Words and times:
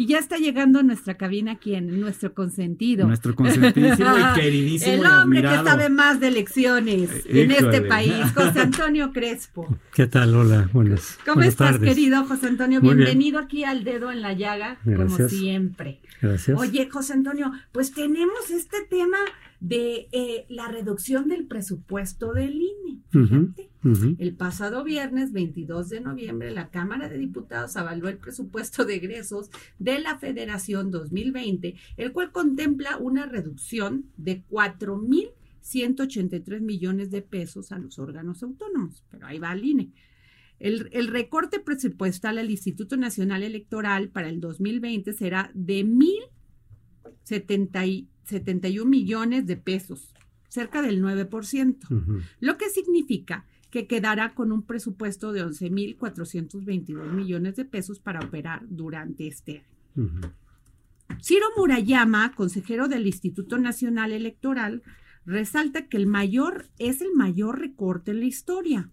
Y 0.00 0.06
ya 0.06 0.18
está 0.18 0.38
llegando 0.38 0.78
a 0.78 0.82
nuestra 0.82 1.18
cabina 1.18 1.58
quien, 1.58 2.00
nuestro 2.00 2.32
consentido. 2.32 3.06
Nuestro 3.06 3.34
consentidísimo 3.34 4.08
y 4.16 4.34
queridísimo. 4.40 4.92
El 4.94 5.00
y 5.00 5.04
hombre 5.04 5.42
que 5.42 5.48
sabe 5.48 5.90
más 5.90 6.20
de 6.20 6.28
elecciones 6.28 7.10
en 7.26 7.50
Híjole. 7.50 7.76
este 7.76 7.82
país, 7.82 8.14
José 8.34 8.60
Antonio 8.60 9.12
Crespo. 9.12 9.76
¿Qué 9.92 10.06
tal? 10.06 10.34
Hola, 10.34 10.70
buenas, 10.72 11.18
¿Cómo 11.26 11.34
buenas 11.34 11.52
estás, 11.52 11.72
tardes. 11.72 11.90
querido 11.90 12.24
José 12.24 12.46
Antonio? 12.46 12.80
Muy 12.80 12.94
bien. 12.94 13.08
Bienvenido 13.08 13.40
aquí 13.40 13.64
al 13.64 13.84
dedo 13.84 14.10
en 14.10 14.22
la 14.22 14.32
llaga, 14.32 14.78
como 14.82 15.28
siempre. 15.28 16.00
Gracias. 16.22 16.58
Oye, 16.58 16.88
José 16.90 17.12
Antonio, 17.12 17.52
pues 17.70 17.92
tenemos 17.92 18.48
este 18.50 18.78
tema 18.88 19.18
de 19.60 20.08
eh, 20.12 20.46
la 20.48 20.68
reducción 20.68 21.28
del 21.28 21.46
presupuesto 21.46 22.32
del 22.32 22.54
INE. 22.54 23.02
Ujú, 23.12 23.52
El 23.82 24.34
pasado 24.36 24.84
viernes 24.84 25.32
22 25.32 25.88
de 25.88 26.02
noviembre, 26.02 26.50
la 26.50 26.68
Cámara 26.68 27.08
de 27.08 27.16
Diputados 27.16 27.78
avaló 27.78 28.08
el 28.08 28.18
presupuesto 28.18 28.84
de 28.84 28.96
egresos 28.96 29.48
de 29.78 29.98
la 30.00 30.18
Federación 30.18 30.90
2020, 30.90 31.76
el 31.96 32.12
cual 32.12 32.30
contempla 32.30 32.98
una 32.98 33.24
reducción 33.24 34.04
de 34.18 34.44
4.183 34.50 36.60
millones 36.60 37.10
de 37.10 37.22
pesos 37.22 37.72
a 37.72 37.78
los 37.78 37.98
órganos 37.98 38.42
autónomos. 38.42 39.02
Pero 39.10 39.26
ahí 39.26 39.38
va 39.38 39.54
el 39.54 39.64
INE. 39.64 39.92
El, 40.58 40.90
el 40.92 41.08
recorte 41.08 41.58
presupuestal 41.58 42.36
al 42.36 42.50
Instituto 42.50 42.98
Nacional 42.98 43.42
Electoral 43.42 44.10
para 44.10 44.28
el 44.28 44.40
2020 44.40 45.14
será 45.14 45.50
de 45.54 45.86
1.071 45.86 48.84
millones 48.84 49.46
de 49.46 49.56
pesos, 49.56 50.12
cerca 50.48 50.82
del 50.82 51.02
9% 51.02 51.90
Ujú. 51.90 52.20
lo 52.40 52.58
que 52.58 52.68
significa 52.68 53.46
que 53.70 53.86
quedará 53.86 54.34
con 54.34 54.52
un 54.52 54.62
presupuesto 54.62 55.32
de 55.32 55.44
11.422 55.44 57.12
millones 57.12 57.56
de 57.56 57.64
pesos 57.64 58.00
para 58.00 58.20
operar 58.20 58.62
durante 58.68 59.26
este 59.26 59.64
año. 59.96 60.34
Ciro 61.22 61.46
Murayama, 61.56 62.32
consejero 62.34 62.88
del 62.88 63.06
Instituto 63.06 63.58
Nacional 63.58 64.12
Electoral, 64.12 64.82
resalta 65.26 65.86
que 65.86 65.96
el 65.96 66.06
mayor 66.06 66.66
es 66.78 67.00
el 67.00 67.12
mayor 67.14 67.60
recorte 67.60 68.10
en 68.12 68.20
la 68.20 68.26
historia. 68.26 68.90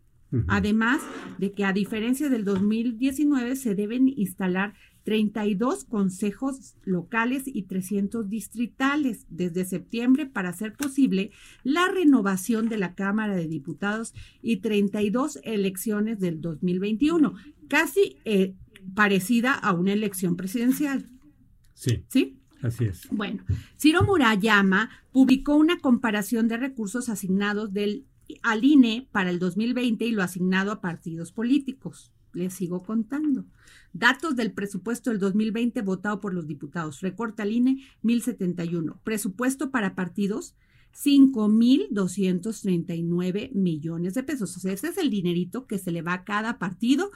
Además 0.48 1.02
de 1.38 1.54
que 1.54 1.64
a 1.64 1.72
diferencia 1.72 2.30
del 2.30 2.44
2019 2.44 3.56
se 3.56 3.76
deben 3.76 4.10
instalar 4.10 4.74
32 5.08 5.86
consejos 5.86 6.76
locales 6.84 7.44
y 7.46 7.62
300 7.62 8.28
distritales 8.28 9.26
desde 9.30 9.64
septiembre 9.64 10.26
para 10.26 10.50
hacer 10.50 10.74
posible 10.74 11.32
la 11.64 11.88
renovación 11.88 12.68
de 12.68 12.76
la 12.76 12.94
Cámara 12.94 13.34
de 13.38 13.48
Diputados 13.48 14.14
y 14.42 14.58
32 14.58 15.40
elecciones 15.44 16.20
del 16.20 16.42
2021, 16.42 17.36
casi 17.70 18.18
eh, 18.26 18.54
parecida 18.96 19.54
a 19.54 19.72
una 19.72 19.94
elección 19.94 20.36
presidencial. 20.36 21.06
Sí, 21.74 22.04
¿Sí? 22.10 22.42
así 22.62 22.84
es. 22.84 23.08
Bueno, 23.10 23.46
Ciro 23.80 24.04
Murayama 24.04 24.90
publicó 25.14 25.56
una 25.56 25.80
comparación 25.80 26.50
de 26.50 26.58
recursos 26.58 27.08
asignados 27.08 27.72
del, 27.72 28.08
al 28.44 28.66
INE 28.66 29.08
para 29.14 29.30
el 29.30 29.40
2020 29.40 30.04
y 30.04 30.12
lo 30.12 30.22
asignado 30.22 30.74
a 30.74 30.82
partidos 30.82 31.32
políticos. 31.32 32.12
Les 32.38 32.54
sigo 32.54 32.84
contando. 32.84 33.46
Datos 33.94 34.36
del 34.36 34.52
presupuesto 34.52 35.10
del 35.10 35.18
2020 35.18 35.82
votado 35.82 36.22
por 36.22 36.36
los 36.36 36.46
diputados. 36.46 37.02
Recorta 37.02 37.42
al 37.42 37.52
INE 37.52 37.84
1071. 38.04 39.02
Presupuesto 39.04 39.72
para 39.72 39.96
partidos 39.96 40.54
5.239 40.94 43.54
millones 43.54 44.14
de 44.14 44.22
pesos. 44.22 44.56
O 44.56 44.60
sea, 44.60 44.72
ese 44.72 44.90
es 44.90 45.00
el 45.00 45.10
dinerito 45.10 45.66
que 45.66 45.80
se 45.80 45.92
le 45.92 46.04
va 46.04 46.14
a 46.14 46.24
cada 46.24 46.60
partido 46.60 47.10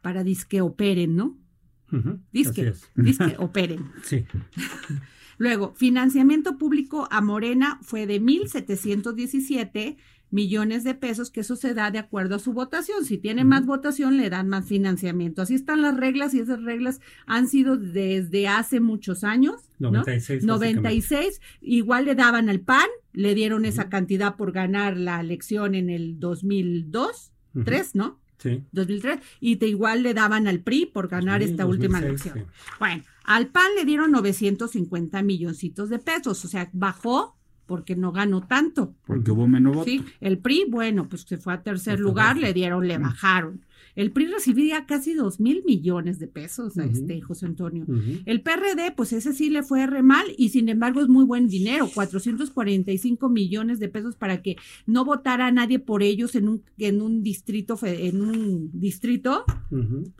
para 0.00 0.22
disque 0.22 0.60
operen, 0.60 1.16
¿no? 1.16 1.36
Disque, 2.32 2.72
disque 2.94 3.34
operen. 3.40 3.90
Sí. 4.04 4.24
Luego, 5.38 5.74
financiamiento 5.74 6.56
público 6.56 7.08
a 7.10 7.20
Morena 7.20 7.80
fue 7.82 8.06
de 8.06 8.22
1.717 8.22 9.96
millones 10.32 10.82
de 10.82 10.94
pesos, 10.94 11.30
que 11.30 11.40
eso 11.40 11.54
se 11.54 11.74
da 11.74 11.90
de 11.90 11.98
acuerdo 11.98 12.34
a 12.34 12.38
su 12.40 12.52
votación. 12.52 13.04
Si 13.04 13.18
tiene 13.18 13.44
más 13.44 13.66
votación, 13.66 14.16
le 14.16 14.30
dan 14.30 14.48
más 14.48 14.66
financiamiento. 14.66 15.42
Así 15.42 15.54
están 15.54 15.82
las 15.82 15.96
reglas 15.96 16.34
y 16.34 16.40
esas 16.40 16.62
reglas 16.62 17.00
han 17.26 17.46
sido 17.46 17.76
desde 17.76 18.48
hace 18.48 18.80
muchos 18.80 19.22
años. 19.22 19.60
¿no? 19.78 19.90
96. 19.90 20.44
96, 20.44 21.40
igual 21.60 22.06
le 22.06 22.14
daban 22.14 22.48
al 22.48 22.60
PAN, 22.60 22.86
le 23.12 23.34
dieron 23.34 23.64
esa 23.64 23.88
cantidad 23.88 24.36
por 24.36 24.52
ganar 24.52 24.96
la 24.96 25.20
elección 25.20 25.74
en 25.74 25.90
el 25.90 26.18
2002, 26.18 27.32
Ujú. 27.54 27.64
3, 27.64 27.94
¿no? 27.94 28.18
Sí. 28.38 28.64
2003, 28.72 29.20
y 29.38 29.56
te 29.56 29.68
igual 29.68 30.02
le 30.02 30.14
daban 30.14 30.48
al 30.48 30.60
PRI 30.60 30.86
por 30.86 31.06
ganar 31.08 31.42
esta 31.42 31.64
última 31.66 32.00
2006, 32.00 32.32
elección. 32.32 32.52
Bueno, 32.80 33.04
al 33.24 33.48
PAN 33.48 33.68
le 33.76 33.84
dieron 33.84 34.10
950 34.10 35.22
milloncitos 35.22 35.90
de 35.90 35.98
pesos, 35.98 36.44
o 36.44 36.48
sea, 36.48 36.68
bajó 36.72 37.36
porque 37.66 37.96
no 37.96 38.12
ganó 38.12 38.46
tanto. 38.46 38.94
Porque 39.06 39.30
hubo 39.30 39.48
menos 39.48 39.74
votos. 39.74 39.90
Sí, 39.92 40.04
el 40.20 40.38
PRI, 40.38 40.66
bueno, 40.68 41.08
pues 41.08 41.22
se 41.22 41.38
fue 41.38 41.54
a 41.54 41.62
tercer 41.62 41.94
Está 41.94 42.02
lugar, 42.02 42.36
le 42.36 42.52
dieron, 42.52 42.86
le 42.86 42.98
bajaron. 42.98 43.62
El 43.94 44.10
PRI 44.10 44.26
recibía 44.26 44.86
casi 44.86 45.12
dos 45.12 45.38
mil 45.38 45.62
millones 45.66 46.18
de 46.18 46.26
pesos, 46.26 46.78
a 46.78 46.84
este 46.84 47.20
José 47.20 47.46
Antonio. 47.46 47.84
El 48.24 48.40
PRD, 48.40 48.92
pues 48.96 49.12
ese 49.12 49.32
sí 49.34 49.50
le 49.50 49.62
fue 49.62 49.86
re 49.86 50.02
mal 50.02 50.26
y 50.38 50.48
sin 50.48 50.68
embargo 50.68 51.00
es 51.02 51.08
muy 51.08 51.24
buen 51.24 51.48
dinero, 51.48 51.88
445 51.92 53.28
millones 53.28 53.80
de 53.80 53.88
pesos 53.88 54.16
para 54.16 54.40
que 54.40 54.56
no 54.86 55.04
votara 55.04 55.46
a 55.46 55.52
nadie 55.52 55.78
por 55.78 56.02
ellos 56.02 56.34
en 56.36 56.48
un, 56.48 56.62
en 56.78 57.02
un 57.02 57.22
distrito, 57.22 57.78
en 57.82 58.22
un 58.22 58.70
distrito, 58.72 59.44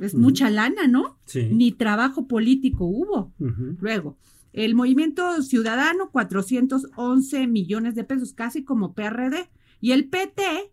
es 0.01 0.15
mucha 0.15 0.51
lana, 0.51 0.87
¿no? 0.87 1.19
Sí. 1.25 1.49
Ni 1.51 1.73
trabajo 1.73 2.27
político 2.27 2.85
hubo. 2.85 3.33
Luego, 3.81 4.19
el 4.53 4.75
movimiento 4.75 5.41
ciudadano, 5.43 6.11
411 6.11 7.47
millones 7.47 7.95
de 7.95 8.05
pesos, 8.05 8.33
casi 8.33 8.65
como 8.65 8.95
PRD. 8.95 9.49
Y 9.81 9.93
el 9.93 10.09
PT, 10.09 10.71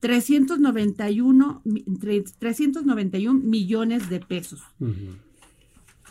391, 0.00 1.62
mi- 1.64 1.84
tre- 1.84 2.24
391 2.38 3.40
millones 3.40 4.08
de 4.10 4.20
pesos. 4.20 4.62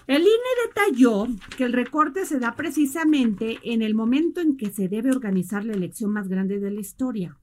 El 0.08 0.22
INE 0.22 0.30
detalló 0.68 1.28
que 1.58 1.64
el 1.64 1.74
recorte 1.74 2.26
se 2.26 2.40
da 2.40 2.56
precisamente 2.56 3.58
en 3.64 3.82
el 3.82 3.96
momento 3.96 4.40
en 4.42 4.56
que 4.58 4.70
se 4.72 4.88
debe 4.88 5.12
organizar 5.12 5.66
la 5.66 5.74
elección 5.74 6.12
más 6.12 6.28
grande 6.28 6.60
de 6.60 6.70
la 6.72 6.80
historia, 6.80 7.38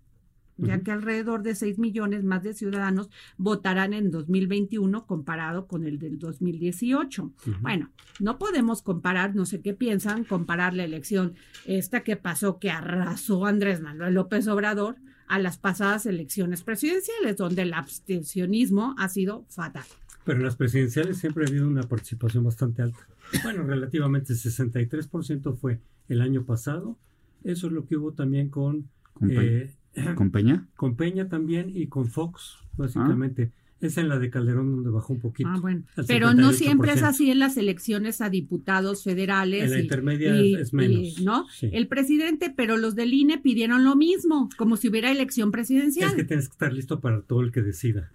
ya 0.58 0.80
que 0.80 0.90
alrededor 0.92 1.42
de 1.42 1.54
6 1.54 1.78
millones 1.78 2.24
más 2.24 2.42
de 2.42 2.54
ciudadanos 2.54 3.08
votarán 3.36 3.94
en 3.94 4.10
2021 4.10 5.06
comparado 5.06 5.66
con 5.66 5.84
el 5.84 5.98
del 5.98 6.18
2018. 6.18 7.22
Ujú. 7.24 7.32
Bueno, 7.60 7.90
no 8.20 8.38
podemos 8.38 8.82
comparar, 8.82 9.34
no 9.34 9.44
sé 9.46 9.60
qué 9.60 9.74
piensan, 9.74 10.24
comparar 10.24 10.74
la 10.74 10.84
elección 10.84 11.34
esta 11.66 12.02
que 12.02 12.16
pasó, 12.16 12.58
que 12.58 12.70
arrasó 12.70 13.46
Andrés 13.46 13.80
Manuel 13.80 14.14
López 14.14 14.46
Obrador, 14.48 14.96
a 15.28 15.38
las 15.38 15.56
pasadas 15.56 16.04
elecciones 16.04 16.62
presidenciales, 16.62 17.36
donde 17.38 17.62
el 17.62 17.72
abstencionismo 17.74 18.94
ha 18.98 19.08
sido 19.08 19.46
fatal. 19.48 19.84
Pero 20.24 20.38
en 20.38 20.44
las 20.44 20.56
presidenciales 20.56 21.16
siempre 21.18 21.44
ha 21.44 21.48
habido 21.48 21.66
una 21.66 21.82
participación 21.82 22.44
bastante 22.44 22.82
alta. 22.82 22.98
Bueno, 23.42 23.62
relativamente 23.64 24.34
63% 24.34 25.56
fue 25.56 25.80
el 26.08 26.20
año 26.20 26.44
pasado. 26.44 26.98
Eso 27.44 27.66
es 27.68 27.72
lo 27.72 27.86
que 27.86 27.96
hubo 27.96 28.12
también 28.12 28.50
con, 28.50 28.88
¿Con, 29.14 29.28
Pe- 29.28 29.62
eh, 29.62 29.70
con 30.16 30.30
Peña? 30.30 30.66
con 30.76 30.96
Peña 30.96 31.28
también 31.28 31.70
y 31.74 31.86
con 31.86 32.06
Fox, 32.08 32.56
básicamente. 32.76 33.50
Es 33.80 33.98
en 33.98 34.08
la 34.08 34.20
de 34.20 34.30
Calderón 34.30 34.70
donde 34.76 34.90
bajó 34.90 35.12
un 35.12 35.18
poquito. 35.18 35.48
Ah, 35.52 35.58
bueno. 35.60 35.82
Pero 36.06 36.34
no 36.34 36.50
58%. 36.50 36.52
siempre 36.52 36.92
es 36.92 37.02
así 37.02 37.32
en 37.32 37.40
las 37.40 37.56
elecciones 37.56 38.20
a 38.20 38.30
diputados 38.30 39.02
federales. 39.02 39.64
En 39.64 39.70
la 39.72 39.78
y- 39.80 39.82
intermedia 39.82 40.36
y- 40.40 40.54
es 40.54 40.72
menos. 40.72 41.18
y, 41.18 41.24
¿No? 41.24 41.46
Sí. 41.48 41.68
El 41.72 41.88
presidente, 41.88 42.54
pero 42.56 42.76
los 42.76 42.94
del 42.94 43.12
INE 43.12 43.38
pidieron 43.38 43.82
lo 43.82 43.96
mismo, 43.96 44.48
como 44.56 44.76
si 44.76 44.88
hubiera 44.88 45.10
elección 45.10 45.50
presidencial. 45.50 46.10
Es 46.10 46.14
que 46.14 46.22
tienes 46.24 46.48
que 46.48 46.52
estar 46.52 46.72
listo 46.72 47.00
para 47.00 47.22
todo 47.22 47.40
el 47.40 47.50
que 47.50 47.60
decida. 47.62 48.12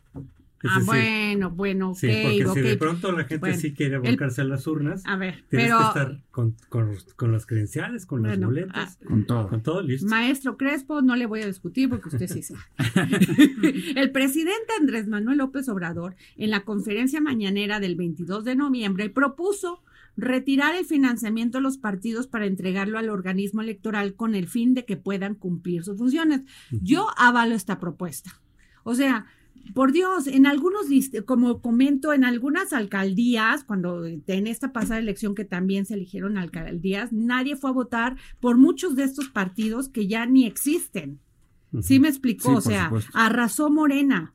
Ah, 0.63 0.81
bueno, 0.85 1.51
bueno, 1.51 1.93
sí, 1.95 2.07
porque 2.23 2.61
si 2.61 2.61
de 2.61 2.77
pronto 2.77 3.11
la 3.11 3.25
gente 3.25 3.53
sí 3.55 3.73
quiere 3.73 3.97
volcarse 3.97 4.41
a 4.41 4.43
las 4.43 4.65
urnas, 4.67 5.03
a 5.05 5.15
ver, 5.15 5.43
tienes 5.49 5.67
pero, 5.67 5.77
que 5.79 5.85
estar 5.85 6.21
con, 6.31 6.55
con, 6.69 7.31
las 7.31 7.45
credenciales, 7.45 8.05
con 8.05 8.23
las 8.23 8.39
boletas, 8.39 8.97
ah, 9.01 9.05
con 9.05 9.25
todo. 9.25 9.47
Con 9.49 9.61
todo 9.61 9.81
listo. 9.81 10.07
Maestro 10.07 10.57
Crespo, 10.57 11.01
no 11.01 11.15
le 11.15 11.25
voy 11.25 11.41
a 11.41 11.47
discutir 11.47 11.89
porque 11.89 12.09
usted 12.09 12.27
sí 12.27 12.43
sabe. 12.43 12.61
el 13.95 14.11
presidente 14.11 14.73
Andrés 14.79 15.07
Manuel 15.07 15.37
López 15.37 15.69
Obrador, 15.69 16.15
en 16.37 16.49
la 16.49 16.61
conferencia 16.61 17.21
mañanera 17.21 17.79
del 17.79 17.95
22 17.95 18.43
de 18.43 18.55
noviembre, 18.55 19.09
propuso 19.09 19.83
retirar 20.17 20.75
el 20.75 20.85
financiamiento 20.85 21.59
de 21.59 21.61
los 21.61 21.77
partidos 21.77 22.27
para 22.27 22.47
entregarlo 22.47 22.97
al 22.97 23.09
organismo 23.09 23.61
electoral 23.61 24.15
con 24.15 24.33
el 24.33 24.47
fin 24.47 24.73
de 24.73 24.83
que 24.83 24.97
puedan 24.97 25.35
cumplir 25.35 25.83
sus 25.83 25.97
funciones. 25.97 26.41
Yo 26.71 27.07
avalo 27.17 27.53
esta 27.53 27.79
propuesta. 27.79 28.41
O 28.83 28.95
sea, 28.95 29.27
por 29.73 29.91
Dios, 29.91 30.27
en 30.27 30.45
algunos, 30.45 30.87
como 31.25 31.61
comento, 31.61 32.13
en 32.13 32.23
algunas 32.23 32.73
alcaldías, 32.73 33.63
cuando 33.63 34.05
en 34.05 34.47
esta 34.47 34.73
pasada 34.73 34.99
elección 34.99 35.35
que 35.35 35.45
también 35.45 35.85
se 35.85 35.95
eligieron 35.95 36.37
alcaldías, 36.37 37.11
nadie 37.11 37.55
fue 37.55 37.69
a 37.69 37.73
votar 37.73 38.17
por 38.39 38.57
muchos 38.57 38.95
de 38.95 39.03
estos 39.03 39.29
partidos 39.29 39.89
que 39.89 40.07
ya 40.07 40.25
ni 40.25 40.45
existen. 40.45 41.19
¿Sí 41.81 41.99
me 41.99 42.07
explicó? 42.07 42.53
o 42.53 42.61
sea, 42.61 42.91
arrasó 43.13 43.69
Morena. 43.69 44.33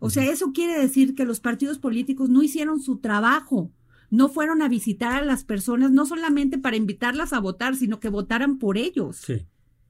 O 0.00 0.08
sea, 0.08 0.24
eso 0.24 0.52
quiere 0.52 0.80
decir 0.80 1.14
que 1.14 1.26
los 1.26 1.40
partidos 1.40 1.78
políticos 1.78 2.30
no 2.30 2.42
hicieron 2.42 2.80
su 2.80 2.98
trabajo. 2.98 3.70
No 4.08 4.28
fueron 4.28 4.62
a 4.62 4.68
visitar 4.68 5.22
a 5.22 5.24
las 5.24 5.44
personas, 5.44 5.92
no 5.92 6.06
solamente 6.06 6.58
para 6.58 6.76
invitarlas 6.76 7.32
a 7.32 7.38
votar, 7.38 7.76
sino 7.76 8.00
que 8.00 8.08
votaran 8.08 8.58
por 8.58 8.78
ellos. 8.78 9.18
Sí. 9.18 9.46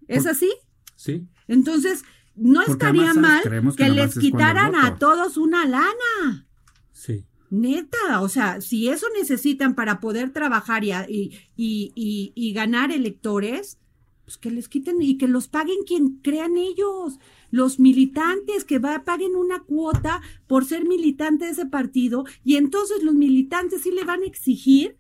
¿Es 0.09 0.27
así? 0.27 0.53
Sí. 0.97 1.27
Entonces, 1.49 2.03
no 2.41 2.63
estaría 2.63 3.15
mal 3.15 3.43
que, 3.77 3.91
les 3.91 4.19
quitaran 4.19 4.75
a 4.75 4.97
todos 4.99 5.37
una 5.37 5.67
lana. 5.67 6.47
Sí. 6.93 7.25
Neta, 7.51 8.21
o 8.21 8.29
sea, 8.29 8.61
si 8.61 8.89
eso 8.89 9.07
necesitan 9.19 9.75
para 9.75 10.01
poder 10.01 10.31
trabajar 10.33 10.85
y, 10.85 11.33
y, 11.57 12.33
y, 12.35 12.53
ganar 12.53 12.93
electores, 12.93 13.79
pues 14.25 14.39
que 14.39 14.51
les 14.51 14.69
quiten 14.69 15.03
y 15.03 15.19
que 15.19 15.27
los 15.27 15.49
paguen 15.49 15.79
quien 15.85 16.21
crean 16.23 16.57
ellos. 16.57 17.19
Los 17.51 17.81
militantes 17.81 18.65
que 18.65 18.79
va, 18.79 19.05
paguen 19.05 19.35
una 19.35 19.61
cuota 19.65 20.23
por 20.47 20.65
ser 20.65 20.87
militante 20.87 21.47
de 21.47 21.51
ese 21.51 21.67
partido 21.67 22.25
y 22.45 22.57
entonces 22.57 23.03
los 23.03 23.15
militantes 23.15 23.83
sí 23.83 23.91
le 23.91 24.05
van 24.05 24.23
a 24.23 24.27
exigir 24.27 24.97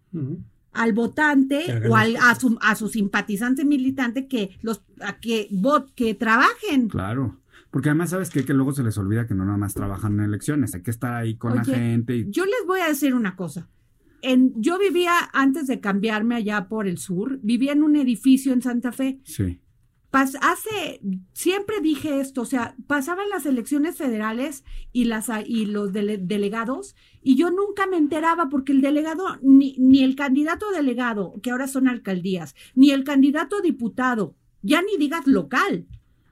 al 0.72 0.92
votante 0.92 1.88
o 1.88 1.96
al, 1.96 2.16
a, 2.16 2.34
su, 2.34 2.58
a 2.60 2.74
su 2.74 2.88
simpatizante 2.88 3.64
militante 3.64 4.26
que 4.26 4.58
los 4.62 4.82
que 5.20 5.48
vot, 5.50 5.92
que 5.94 6.14
trabajen. 6.14 6.88
Claro. 6.88 7.36
Porque 7.70 7.88
además, 7.88 8.10
¿sabes 8.10 8.30
qué? 8.30 8.44
Que 8.44 8.54
luego 8.54 8.72
se 8.72 8.82
les 8.82 8.98
olvida 8.98 9.26
que 9.26 9.34
no 9.34 9.44
nada 9.44 9.58
más 9.58 9.74
trabajan 9.74 10.14
en 10.14 10.24
elecciones, 10.24 10.74
hay 10.74 10.82
que 10.82 10.90
estar 10.90 11.14
ahí 11.14 11.36
con 11.36 11.54
la 11.54 11.64
gente. 11.64 12.16
Y... 12.16 12.30
Yo 12.30 12.44
les 12.44 12.66
voy 12.66 12.80
a 12.80 12.88
decir 12.88 13.14
una 13.14 13.36
cosa. 13.36 13.68
En, 14.22 14.60
yo 14.60 14.78
vivía, 14.78 15.12
antes 15.32 15.66
de 15.66 15.80
cambiarme 15.80 16.34
allá 16.34 16.68
por 16.68 16.86
el 16.88 16.98
sur, 16.98 17.38
vivía 17.42 17.72
en 17.72 17.82
un 17.82 17.96
edificio 17.96 18.52
en 18.52 18.60
Santa 18.60 18.92
Fe. 18.92 19.20
Sí 19.24 19.60
hace, 20.12 21.00
siempre 21.32 21.80
dije 21.80 22.20
esto, 22.20 22.42
o 22.42 22.44
sea, 22.44 22.74
pasaban 22.86 23.28
las 23.28 23.46
elecciones 23.46 23.96
federales 23.96 24.64
y, 24.92 25.04
las, 25.04 25.28
y 25.46 25.66
los 25.66 25.92
delegados 25.92 26.96
y 27.22 27.36
yo 27.36 27.50
nunca 27.50 27.86
me 27.86 27.96
enteraba 27.96 28.48
porque 28.48 28.72
el 28.72 28.80
delegado, 28.80 29.24
ni, 29.42 29.76
ni 29.78 30.02
el 30.02 30.16
candidato 30.16 30.70
delegado, 30.70 31.34
que 31.42 31.50
ahora 31.50 31.68
son 31.68 31.86
alcaldías, 31.86 32.54
ni 32.74 32.90
el 32.90 33.04
candidato 33.04 33.60
diputado, 33.60 34.34
ya 34.62 34.82
ni 34.82 34.96
digas 34.96 35.26
local, 35.26 35.86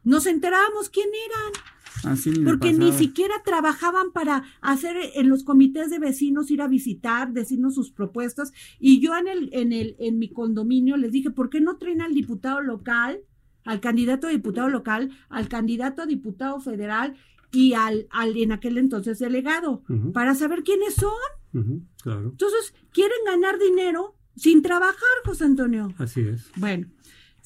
nos 0.05 0.27
enterábamos 0.27 0.89
quién 0.89 1.09
eran. 1.27 2.13
Así 2.13 2.31
porque 2.45 2.73
ni 2.73 2.93
siquiera 2.93 3.35
trabajaban 3.45 4.13
para 4.13 4.45
hacer 4.61 4.97
en 5.15 5.29
los 5.29 5.43
comités 5.43 5.91
de 5.91 5.99
vecinos 5.99 6.51
ir 6.51 6.63
a 6.63 6.69
visitar, 6.69 7.33
decirnos 7.33 7.75
sus 7.75 7.91
propuestas. 7.91 8.53
Y 8.79 9.01
yo 9.01 9.17
en 9.17 9.27
el, 9.27 9.51
en 9.53 9.73
el, 9.73 9.97
en 9.99 10.19
mi 10.19 10.29
condominio 10.29 10.97
les 10.97 11.11
dije, 11.11 11.31
¿por 11.31 11.51
qué 11.51 11.61
no 11.61 11.77
traen 11.77 12.01
al 12.01 12.15
diputado 12.15 12.61
local? 12.61 13.21
Al 13.69 13.81
candidato 13.81 14.27
a 14.27 14.31
diputado 14.31 14.71
local, 14.71 15.11
al 15.29 15.47
candidato 15.49 16.01
a 16.01 16.07
diputado 16.07 16.59
federal 16.59 17.15
y 17.53 17.75
al, 17.75 18.09
al 18.11 18.35
en 18.39 18.53
aquel 18.53 18.79
entonces 18.79 19.19
delegado, 19.19 19.83
para 20.15 20.35
saber 20.35 20.63
quiénes 20.63 20.95
son. 20.95 21.83
claro. 22.03 22.31
Entonces, 22.31 22.75
quieren 22.93 23.19
ganar 23.27 23.59
dinero 23.59 24.17
sin 24.37 24.63
trabajar, 24.63 25.17
José 25.27 25.45
Antonio. 25.45 25.93
Así 25.99 26.23
es. 26.23 26.51
Bueno, 26.57 26.87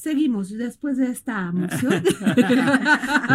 Seguimos 0.02 0.50
después 0.50 0.96
de 0.96 1.12
esta 1.12 1.52
moción. 1.52 2.02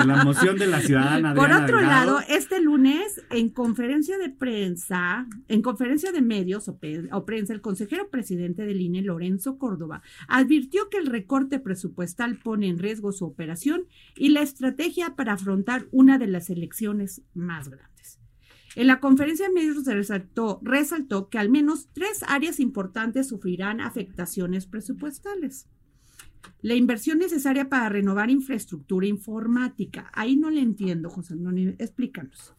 la 0.05 0.21
moción 0.25 0.57
de 0.57 0.67
la 0.67 0.81
ciudadana. 0.81 1.33
Por 1.33 1.49
otro 1.49 1.79
lado, 1.79 2.19
este 2.27 2.59
lunes, 2.59 3.23
en 3.29 3.47
conferencia 3.47 4.17
de 4.17 4.29
prensa, 4.29 5.27
en 5.47 5.61
conferencia 5.61 6.11
de 6.11 6.21
medios 6.21 6.67
o, 6.67 6.77
prensa, 7.25 7.53
el 7.53 7.61
consejero 7.61 8.09
presidente 8.09 8.65
del 8.65 8.81
INE, 8.81 9.01
Lorenzo 9.01 9.57
Córdoba, 9.57 10.01
advirtió 10.27 10.89
que 10.89 10.97
el 10.97 11.05
recorte 11.05 11.59
presupuestal 11.59 12.37
pone 12.37 12.67
en 12.67 12.79
riesgo 12.79 13.13
su 13.13 13.23
operación 13.23 13.85
y 14.17 14.27
la 14.27 14.41
estrategia 14.41 15.15
para 15.15 15.31
afrontar 15.31 15.87
una 15.91 16.17
de 16.17 16.27
las 16.27 16.49
elecciones 16.49 17.21
más 17.33 17.69
grandes. 17.69 18.19
En 18.75 18.87
la 18.87 18.99
conferencia 18.99 19.47
de 19.47 19.53
medios 19.53 19.85
resaltó, 19.85 20.59
resaltó 20.63 21.29
que 21.29 21.39
al 21.39 21.49
menos 21.49 21.87
tres 21.93 22.23
áreas 22.27 22.59
importantes 22.59 23.29
sufrirán 23.29 23.79
afectaciones 23.79 24.65
presupuestales. 24.65 25.65
La 26.61 26.75
inversión 26.75 27.19
necesaria 27.19 27.69
para 27.69 27.89
renovar 27.89 28.29
infraestructura 28.29 29.05
informática. 29.05 30.09
Ahí 30.13 30.35
no 30.35 30.49
le 30.49 30.61
entiendo, 30.61 31.09
José 31.09 31.33
Antonio. 31.33 31.75
Explícanos. 31.77 32.53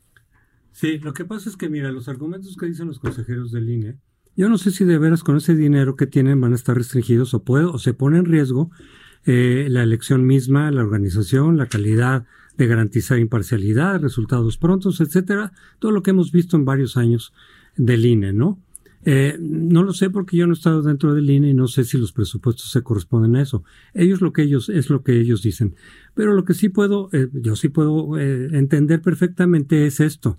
Sí, 0.73 0.99
lo 0.99 1.13
que 1.13 1.25
pasa 1.25 1.49
es 1.49 1.57
que, 1.57 1.69
mira, 1.69 1.91
los 1.91 2.09
argumentos 2.09 2.57
que 2.57 2.67
dicen 2.67 2.87
los 2.87 3.01
consejeros 3.01 3.51
del 3.51 3.69
INE, 3.69 3.99
yo 4.37 4.49
no 4.49 4.57
sé 4.57 4.71
si 4.71 4.85
de 4.85 4.99
veras 4.99 5.25
con 5.25 5.37
ese 5.37 5.57
dinero 5.57 5.97
que 5.97 6.07
tienen 6.07 6.41
van 6.41 6.53
a 6.53 6.55
estar 6.55 6.77
restringidos 6.77 7.35
o, 7.35 7.43
puede, 7.43 7.65
o 7.65 7.79
se 7.79 7.93
pone 7.93 8.19
en 8.19 8.25
riesgo 8.25 8.71
eh, 9.25 9.67
la 9.69 9.83
elección 9.83 10.25
misma, 10.25 10.71
la 10.71 10.83
organización, 10.83 11.57
la 11.57 11.67
calidad 11.67 12.25
de 12.57 12.67
garantizar 12.69 13.19
imparcialidad, 13.19 14.01
resultados 14.01 14.57
prontos, 14.57 15.01
etcétera, 15.01 15.53
todo 15.81 15.91
lo 15.91 16.03
que 16.03 16.11
hemos 16.11 16.31
visto 16.31 16.57
en 16.57 16.65
varios 16.65 16.97
años 16.97 17.33
del 17.77 18.07
INE, 18.07 18.33
¿no? 18.33 18.61
Eh, 19.11 19.39
no 19.41 19.85
lo 19.85 19.95
sé 19.95 20.11
porque 20.11 20.37
yo 20.37 20.47
no 20.47 20.53
he 20.53 20.55
estado 20.55 20.83
dentro 20.83 21.15
del 21.15 21.31
INE 21.31 21.49
y 21.49 21.55
no 21.55 21.67
sé 21.67 21.85
si 21.85 21.97
los 21.97 22.13
presupuestos 22.13 22.71
se 22.71 22.83
corresponden 22.83 23.37
a 23.37 23.41
eso. 23.41 23.65
Ellos 23.95 24.21
lo 24.21 24.35
que 24.35 24.43
ellos 24.43 24.69
es 24.69 24.91
lo 24.91 25.03
que 25.03 25.19
ellos 25.19 25.41
dicen. 25.41 25.77
Pero 26.13 26.35
lo 26.35 26.45
que 26.45 26.53
sí 26.53 26.69
puedo, 26.69 27.09
eh, 27.15 27.27
yo 27.33 27.57
sí 27.57 27.71
puedo 27.71 28.19
eh, 28.19 28.51
entender 28.53 29.01
perfectamente 29.01 29.87
es 29.87 30.01
esto, 30.01 30.37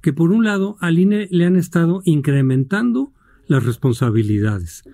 que 0.00 0.12
por 0.12 0.30
un 0.30 0.44
lado 0.44 0.76
al 0.78 1.00
INE 1.00 1.26
le 1.32 1.44
han 1.44 1.56
estado 1.56 2.02
incrementando 2.04 3.12
las 3.48 3.64
responsabilidades. 3.64 4.84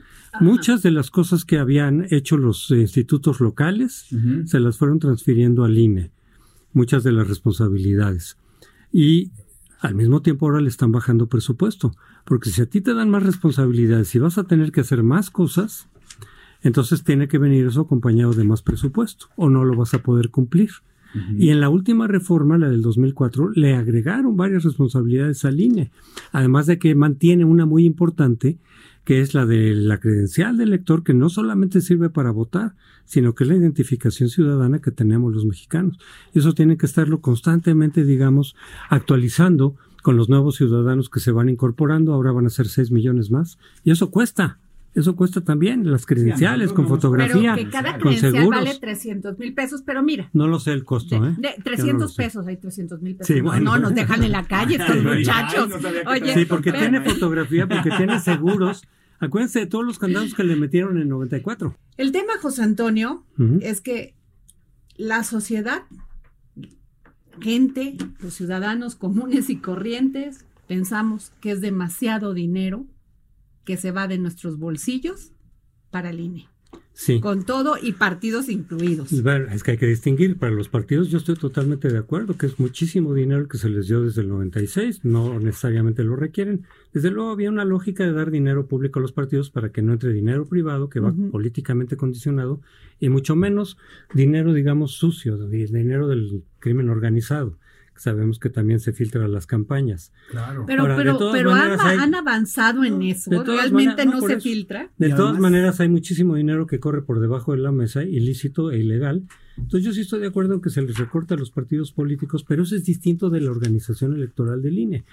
Muchas 0.40 0.80
de 0.80 0.90
las 0.90 1.10
cosas 1.10 1.44
que 1.44 1.58
habían 1.58 2.06
hecho 2.10 2.38
los 2.38 2.70
institutos 2.70 3.40
locales 3.40 4.06
se 4.46 4.60
las 4.60 4.78
fueron 4.78 4.98
transfiriendo 4.98 5.64
al 5.64 5.76
INE. 5.76 6.10
Muchas 6.72 7.04
de 7.04 7.12
las 7.12 7.28
responsabilidades. 7.28 8.38
Y 8.90 9.30
al 9.80 9.94
mismo 9.94 10.22
tiempo 10.22 10.46
ahora 10.46 10.60
le 10.60 10.68
están 10.68 10.92
bajando 10.92 11.26
presupuesto, 11.26 11.92
porque 12.24 12.50
si 12.50 12.62
a 12.62 12.66
ti 12.66 12.80
te 12.80 12.94
dan 12.94 13.10
más 13.10 13.22
responsabilidades 13.22 14.14
y 14.14 14.18
vas 14.18 14.38
a 14.38 14.44
tener 14.44 14.72
que 14.72 14.82
hacer 14.82 15.02
más 15.02 15.30
cosas, 15.30 15.88
entonces 16.62 17.02
tiene 17.02 17.28
que 17.28 17.38
venir 17.38 17.66
eso 17.66 17.80
acompañado 17.80 18.32
de 18.32 18.44
más 18.44 18.62
presupuesto 18.62 19.26
o 19.36 19.48
no 19.48 19.64
lo 19.64 19.74
vas 19.76 19.94
a 19.94 20.02
poder 20.02 20.30
cumplir. 20.30 20.70
Y 21.36 21.48
en 21.48 21.58
la 21.58 21.68
última 21.68 22.06
reforma, 22.06 22.56
la 22.56 22.68
del 22.68 22.82
2004, 22.82 23.50
le 23.56 23.74
agregaron 23.74 24.36
varias 24.36 24.62
responsabilidades 24.62 25.44
al 25.44 25.58
INE, 25.58 25.90
además 26.30 26.66
de 26.66 26.78
que 26.78 26.94
mantiene 26.94 27.44
una 27.44 27.66
muy 27.66 27.84
importante, 27.84 28.58
que 29.10 29.20
es 29.20 29.34
la 29.34 29.44
de 29.44 29.74
la 29.74 29.98
credencial 29.98 30.56
del 30.56 30.68
elector, 30.68 31.02
que 31.02 31.14
no 31.14 31.28
solamente 31.30 31.80
sirve 31.80 32.10
para 32.10 32.30
votar, 32.30 32.76
sino 33.06 33.34
que 33.34 33.42
es 33.42 33.50
la 33.50 33.56
identificación 33.56 34.28
ciudadana 34.28 34.78
que 34.80 34.92
tenemos 34.92 35.34
los 35.34 35.44
mexicanos. 35.44 35.98
Eso 36.32 36.54
tiene 36.54 36.76
que 36.76 36.86
estarlo 36.86 37.20
constantemente, 37.20 38.04
digamos, 38.04 38.54
actualizando 38.88 39.74
con 40.04 40.16
los 40.16 40.28
nuevos 40.28 40.54
ciudadanos 40.54 41.10
que 41.10 41.18
se 41.18 41.32
van 41.32 41.48
incorporando. 41.48 42.14
Ahora 42.14 42.30
van 42.30 42.46
a 42.46 42.50
ser 42.50 42.68
6 42.68 42.92
millones 42.92 43.32
más. 43.32 43.58
Y 43.82 43.90
eso 43.90 44.12
cuesta. 44.12 44.60
Eso 44.94 45.16
cuesta 45.16 45.40
también, 45.40 45.90
las 45.90 46.06
credenciales 46.06 46.72
con 46.72 46.86
fotografía, 46.86 47.54
pero 47.56 47.68
que 47.68 47.70
cada 47.72 47.98
credencial 47.98 48.48
vale 48.48 48.78
300 48.78 49.38
mil 49.40 49.54
pesos, 49.54 49.82
pero 49.84 50.04
mira. 50.04 50.30
No 50.32 50.46
lo 50.46 50.60
sé 50.60 50.72
el 50.72 50.84
costo, 50.84 51.16
¿eh? 51.26 51.34
De, 51.36 51.56
300 51.64 52.14
pesos, 52.14 52.46
hay 52.46 52.58
300 52.58 53.02
mil 53.02 53.16
pesos. 53.16 53.42
no, 53.42 53.58
no, 53.58 53.76
nos 53.76 53.92
dejan 53.92 54.22
en 54.22 54.30
la 54.30 54.44
calle 54.44 54.76
estos 54.76 55.02
muchachos. 55.02 55.68
Oye, 56.06 56.34
sí, 56.34 56.44
porque 56.44 56.70
tiene 56.70 57.00
fotografía, 57.00 57.68
porque 57.68 57.90
tiene 57.90 58.20
seguros. 58.20 58.84
Acuérdense 59.20 59.60
de 59.60 59.66
todos 59.66 59.84
los 59.84 59.98
candados 59.98 60.34
que 60.34 60.44
le 60.44 60.56
metieron 60.56 60.98
en 60.98 61.08
94. 61.08 61.76
El 61.98 62.10
tema, 62.10 62.38
José 62.40 62.62
Antonio, 62.62 63.24
es 63.60 63.82
que 63.82 64.14
la 64.96 65.24
sociedad, 65.24 65.82
gente, 67.40 67.96
los 68.20 68.32
ciudadanos 68.32 68.96
comunes 68.96 69.50
y 69.50 69.56
corrientes, 69.56 70.46
pensamos 70.66 71.32
que 71.42 71.50
es 71.50 71.60
demasiado 71.60 72.32
dinero 72.32 72.86
que 73.64 73.76
se 73.76 73.90
va 73.90 74.08
de 74.08 74.16
nuestros 74.16 74.58
bolsillos 74.58 75.32
para 75.90 76.10
el 76.10 76.20
INE. 76.20 76.48
Sí. 77.00 77.18
Con 77.18 77.44
todo 77.44 77.76
y 77.80 77.92
partidos 77.92 78.50
incluidos. 78.50 79.10
Es 79.10 79.62
que 79.62 79.70
hay 79.70 79.78
que 79.78 79.86
distinguir. 79.86 80.36
Para 80.36 80.52
los 80.52 80.68
partidos 80.68 81.08
yo 81.08 81.16
estoy 81.16 81.34
totalmente 81.34 81.88
de 81.88 81.96
acuerdo 81.96 82.36
que 82.36 82.44
es 82.44 82.60
muchísimo 82.60 83.14
dinero 83.14 83.48
que 83.48 83.56
se 83.56 83.70
les 83.70 83.88
dio 83.88 84.02
desde 84.02 84.20
el 84.20 84.28
96. 84.28 85.02
No 85.02 85.40
necesariamente 85.40 86.04
lo 86.04 86.14
requieren. 86.14 86.66
Desde 86.92 87.10
luego 87.10 87.30
había 87.30 87.48
una 87.48 87.64
lógica 87.64 88.04
de 88.04 88.12
dar 88.12 88.30
dinero 88.30 88.66
público 88.66 88.98
a 88.98 89.02
los 89.02 89.12
partidos 89.12 89.48
para 89.48 89.72
que 89.72 89.80
no 89.80 89.94
entre 89.94 90.12
dinero 90.12 90.44
privado 90.44 90.90
que 90.90 91.00
va 91.00 91.14
políticamente 91.32 91.96
condicionado 91.96 92.60
y 92.98 93.08
mucho 93.08 93.34
menos 93.34 93.78
dinero, 94.12 94.52
digamos, 94.52 94.92
sucio, 94.92 95.38
dinero 95.48 96.06
del 96.06 96.44
crimen 96.58 96.90
organizado 96.90 97.56
sabemos 98.00 98.38
que 98.38 98.48
también 98.48 98.80
se 98.80 98.92
filtra 98.92 99.28
las 99.28 99.46
campañas. 99.46 100.10
Claro. 100.30 100.64
Pero, 100.66 100.84
pero, 100.96 101.18
pero 101.32 101.52
han, 101.52 102.14
avanzado 102.14 102.82
en 102.82 103.02
eso. 103.02 103.42
Realmente 103.44 104.06
no, 104.06 104.22
se 104.22 104.40
filtra. 104.40 104.90
De 104.96 105.10
todas 105.10 105.38
maneras, 105.38 105.80
hay 105.80 105.90
muchísimo 105.90 106.34
dinero 106.34 106.66
que 106.66 106.80
corre 106.80 107.02
por 107.02 107.20
debajo 107.20 107.52
de 107.52 107.58
la 107.58 107.72
mesa, 107.72 108.02
ilícito 108.02 108.70
e 108.70 108.78
ilegal. 108.78 109.24
Entonces, 109.58 109.84
yo 109.84 109.92
sí 109.92 110.00
estoy 110.00 110.20
de 110.20 110.28
acuerdo 110.28 110.54
en 110.54 110.62
que 110.62 110.70
se 110.70 110.80
les 110.80 110.96
recorta 110.96 111.34
a 111.34 111.38
los 111.38 111.50
partidos 111.50 111.92
políticos, 111.92 112.42
pero 112.48 112.62
eso 112.62 112.74
es 112.74 112.84
distinto 112.84 113.28
de 113.28 113.40
la 113.40 113.50
organización 113.50 114.14
electoral 114.14 114.62
del 114.62 114.78
INE. 114.78 115.04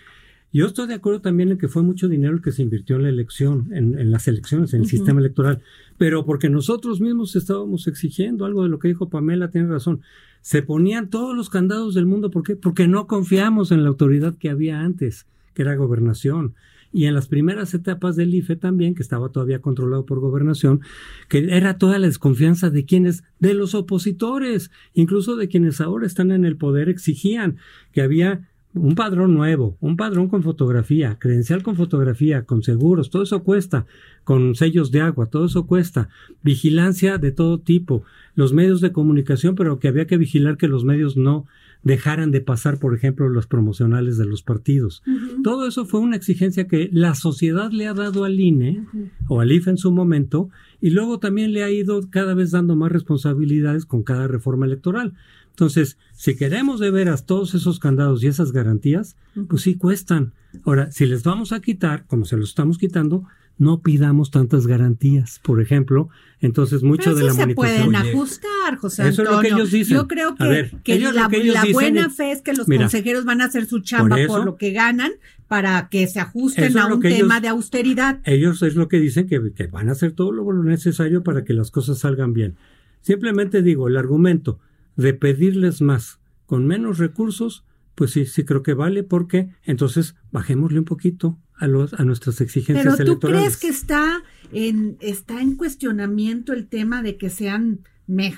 Yo 0.54 0.66
estoy 0.66 0.88
de 0.88 0.96
acuerdo 0.96 1.22
también 1.22 1.52
en 1.52 1.58
que 1.58 1.68
fue 1.68 1.84
mucho 1.84 2.08
dinero 2.08 2.34
el 2.34 2.42
que 2.42 2.52
se 2.52 2.64
invirtió 2.64 2.96
en 2.96 3.04
la 3.04 3.10
elección, 3.10 3.68
en, 3.72 4.12
las 4.12 4.28
elecciones, 4.28 4.74
en 4.74 4.82
el 4.82 4.88
sistema 4.88 5.20
electoral, 5.20 5.62
pero 5.98 6.26
porque 6.26 6.50
nosotros 6.50 7.02
mismos 7.02 7.36
estábamos 7.36 7.88
exigiendo 7.88 8.46
algo 8.46 8.64
de 8.64 8.70
lo 8.70 8.80
que 8.80 8.88
dijo 8.88 9.10
Pamela, 9.10 9.50
tiene 9.50 9.68
razón 9.68 10.02
se 10.48 10.62
ponían 10.62 11.10
todos 11.10 11.36
los 11.36 11.50
candados 11.50 11.94
del 11.94 12.06
mundo. 12.06 12.32
¿Por 12.32 12.44
qué? 12.44 12.56
Porque 12.56 12.88
no 12.88 13.06
confiamos 13.06 13.74
en 13.74 13.84
la 13.84 13.90
autoridad 13.90 14.34
que 14.38 14.50
había 14.50 14.80
antes, 14.80 15.26
que 15.54 15.64
era 15.64 15.76
gobernación. 15.76 16.56
Y 16.94 17.04
en 17.04 17.14
las 17.14 17.28
primeras 17.28 17.74
etapas 17.74 18.16
del 18.16 18.34
IFE 18.34 18.56
también, 18.56 18.96
que 18.96 19.04
estaba 19.04 19.28
todavía 19.28 19.60
controlado 19.60 20.06
por 20.06 20.22
gobernación, 20.22 20.80
que 21.28 21.40
era 21.54 21.78
toda 21.78 22.00
la 22.00 22.08
desconfianza 22.08 22.70
de 22.70 22.86
quienes, 22.86 23.26
de 23.40 23.54
los 23.56 23.76
opositores, 23.76 24.72
incluso 24.94 25.36
de 25.36 25.50
quienes 25.50 25.82
ahora 25.82 26.08
están 26.08 26.32
en 26.32 26.46
el 26.46 26.56
poder, 26.56 26.88
exigían 26.88 27.58
que 27.92 28.02
había 28.02 28.48
un 28.78 28.96
padrón 28.96 29.34
nuevo, 29.34 29.78
un 29.82 29.98
padrón 29.98 30.28
con 30.28 30.44
fotografía, 30.44 31.18
credencial 31.20 31.64
con 31.64 31.76
fotografía, 31.76 32.44
con 32.44 32.64
seguros, 32.64 33.10
todo 33.10 33.24
eso 33.24 33.44
cuesta, 33.44 33.86
con 34.24 34.56
sellos 34.56 34.92
de 34.92 35.02
agua, 35.02 35.28
todo 35.28 35.46
eso 35.46 35.68
cuesta, 35.68 36.10
vigilancia 36.44 37.18
de 37.18 37.32
todo 37.32 37.60
tipo, 37.60 38.04
los 38.36 38.54
medios 38.54 38.82
de 38.82 38.92
comunicación, 38.92 39.56
pero 39.56 39.80
que 39.80 39.88
había 39.88 40.08
que 40.08 40.18
vigilar 40.18 40.58
que 40.58 40.68
los 40.68 40.86
medios 40.86 41.18
no 41.18 41.46
dejaran 41.84 42.32
de 42.32 42.42
pasar, 42.42 42.80
por 42.80 42.94
ejemplo, 42.94 43.30
los 43.30 43.48
promocionales 43.48 44.18
de 44.18 44.26
los 44.26 44.44
partidos. 44.44 45.04
Todo 45.44 45.68
eso 45.68 45.86
fue 45.86 46.00
una 46.00 46.16
exigencia 46.16 46.68
que 46.68 46.90
la 46.92 47.16
sociedad 47.16 47.72
le 47.72 47.88
ha 47.88 47.94
dado 47.94 48.26
al 48.26 48.40
INE 48.40 48.84
o 49.28 49.42
al 49.42 49.52
IFE 49.52 49.72
en 49.72 49.78
su 49.78 49.92
momento 49.92 50.50
y 50.82 50.90
luego 50.90 51.20
también 51.20 51.54
le 51.54 51.64
ha 51.64 51.72
ido 51.72 52.02
cada 52.10 52.34
vez 52.34 52.52
dando 52.52 52.76
más 52.76 52.92
responsabilidades 52.92 53.86
con 53.86 54.04
cada 54.04 54.28
reforma 54.28 54.66
electoral. 54.66 55.14
Entonces, 55.58 55.98
si 56.14 56.36
queremos 56.36 56.80
de 56.80 56.92
veras 56.92 57.26
todos 57.26 57.56
esos 57.56 57.80
candados 57.80 58.24
y 58.24 58.28
esas 58.28 58.52
garantías, 58.52 59.16
pues 59.50 59.64
sí 59.64 59.76
cuestan. 59.76 60.34
Ahora, 60.64 60.92
si 60.92 61.08
les 61.08 61.24
vamos 61.24 61.52
a 61.52 61.62
quitar, 61.62 62.06
como 62.06 62.26
se 62.26 62.38
los 62.38 62.50
estamos 62.50 62.78
quitando, 62.78 63.24
no 63.58 63.82
pidamos 63.82 64.30
tantas 64.30 64.68
garantías, 64.68 65.40
por 65.42 65.60
ejemplo. 65.60 66.10
Entonces, 66.42 66.84
mucho 66.84 67.16
de 67.16 67.24
la 67.24 67.34
se 67.34 67.48
pueden 67.56 67.96
ajustar, 67.96 68.78
José 68.78 69.10
Eso 69.10 69.24
es 69.24 69.32
lo 69.32 69.40
que 69.40 69.48
ellos 69.48 69.72
dicen. 69.72 69.98
Yo 69.98 70.08
creo 70.08 70.36
que, 70.36 71.00
la, 71.00 71.28
buena 71.74 72.12
fe 72.12 72.34
es 72.34 72.44
que 72.44 72.54
los 72.54 72.68
consejeros 72.68 73.26
van 73.26 73.42
a 73.42 73.46
hacer 73.46 73.66
su 73.66 73.80
chamba 73.80 74.16
por, 74.28 74.46
lo 74.46 74.58
que 74.58 74.74
ganan 74.74 75.14
para 75.48 75.90
que 75.90 76.06
se 76.06 76.20
ajusten 76.20 76.78
a 76.78 76.86
un 76.86 77.02
tema 77.02 77.42
de 77.42 77.48
austeridad. 77.48 78.20
Ellos 78.26 78.62
es 78.62 78.76
lo 78.76 78.88
que 78.88 79.00
dicen 79.00 79.26
que, 79.26 79.52
que 79.56 79.66
van 79.66 79.90
a 79.90 79.94
hacer 79.94 80.12
todo 80.12 80.32
lo 80.32 80.54
necesario 80.62 81.24
para 81.24 81.44
que 81.44 81.54
las 81.54 81.72
cosas 81.72 81.98
salgan 81.98 82.34
bien. 82.34 82.58
Simplemente 83.02 83.64
digo, 83.64 83.88
el 83.88 83.98
argumento, 83.98 84.60
de 84.98 85.14
pedirles 85.14 85.82
más 85.82 86.20
con 86.46 86.68
menos 86.68 86.98
recursos, 86.98 87.66
pues 87.96 88.12
sí, 88.12 88.26
sí 88.26 88.44
creo 88.44 88.64
que 88.64 88.74
vale, 88.74 89.04
porque 89.04 89.50
entonces 89.64 90.16
bajémosle 90.32 90.80
un 90.80 90.86
poquito 90.86 91.40
a, 91.56 91.68
los, 91.68 91.94
a 91.94 92.04
nuestras 92.04 92.42
exigencias 92.42 92.98
Pero 92.98 93.18
¿tú 93.18 93.28
crees 93.28 93.58
que 93.58 93.70
está 93.70 94.22
en, 94.52 94.98
está 95.00 95.42
en 95.42 95.56
cuestionamiento 95.56 96.54
el 96.54 96.68
tema 96.68 97.02
de 97.02 97.18
que 97.18 97.30
sean 97.30 97.80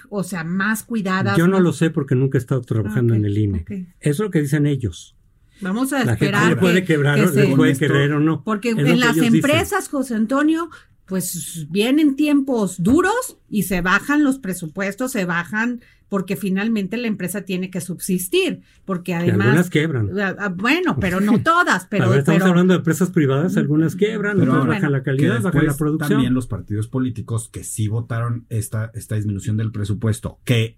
o 0.10 0.24
sea, 0.24 0.44
más 0.44 0.84
cuidadas? 0.84 1.38
Yo 1.38 1.48
no, 1.48 1.60
lo 1.60 1.74
sé 1.74 1.90
porque 1.90 2.16
nunca 2.16 2.38
he 2.38 2.42
estado 2.42 2.62
trabajando 2.62 3.14
en 3.14 3.26
el 3.26 3.38
INE. 3.38 3.66
Eso 3.68 3.88
es 4.00 4.20
lo 4.20 4.32
que 4.32 4.42
dicen 4.42 4.66
ellos. 4.66 5.16
Vamos 5.62 5.94
a 5.94 6.02
esperar. 6.02 6.32
La 6.32 6.50
gente 6.50 6.56
puede 6.56 6.84
quebrar, 6.86 7.20
puede 7.56 7.78
querer 7.78 8.14
o 8.14 8.20
no. 8.20 8.44
Porque 8.44 8.70
en 8.70 9.00
las 9.00 9.18
empresas, 9.18 9.90
José 9.90 10.16
Antonio, 10.16 10.70
pues 11.10 11.68
vienen 11.70 12.16
tiempos 12.16 12.82
duros 12.82 13.38
y 13.50 13.64
se 13.64 13.82
bajan 13.82 14.24
los 14.24 14.38
presupuestos, 14.38 15.12
se 15.12 15.26
bajan 15.26 15.82
porque 16.08 16.36
finalmente 16.36 16.98
la 16.98 17.08
empresa 17.08 17.42
tiene 17.42 17.70
que 17.70 17.82
subsistir, 17.82 18.62
porque 18.86 19.14
además... 19.14 19.48
algunas 19.48 19.70
quebran. 19.70 20.10
Ah, 20.20 20.36
ah, 20.40 20.50
bueno, 20.50 20.98
pero 21.00 21.20
no 21.22 21.42
todas, 21.42 21.88
pero... 21.88 22.14
estamos 22.14 22.44
hablando 22.44 22.74
de 22.74 22.78
empresas 22.80 23.10
privadas, 23.10 23.58
algunas 23.58 23.96
quebran, 23.96 24.38
pero 24.38 24.54
otras 24.54 24.68
bajan 24.68 24.92
la 24.92 25.04
calidad, 25.04 25.42
bajan 25.42 25.66
la 25.66 25.76
producción. 25.76 26.10
También 26.10 26.34
los 26.34 26.48
partidos 26.48 26.88
políticos 26.88 27.50
que 27.50 27.64
sí 27.64 27.88
votaron 27.88 28.46
esta, 28.50 28.92
esta 28.94 29.16
disminución 29.16 29.58
del 29.58 29.72
presupuesto, 29.72 30.40
que 30.46 30.78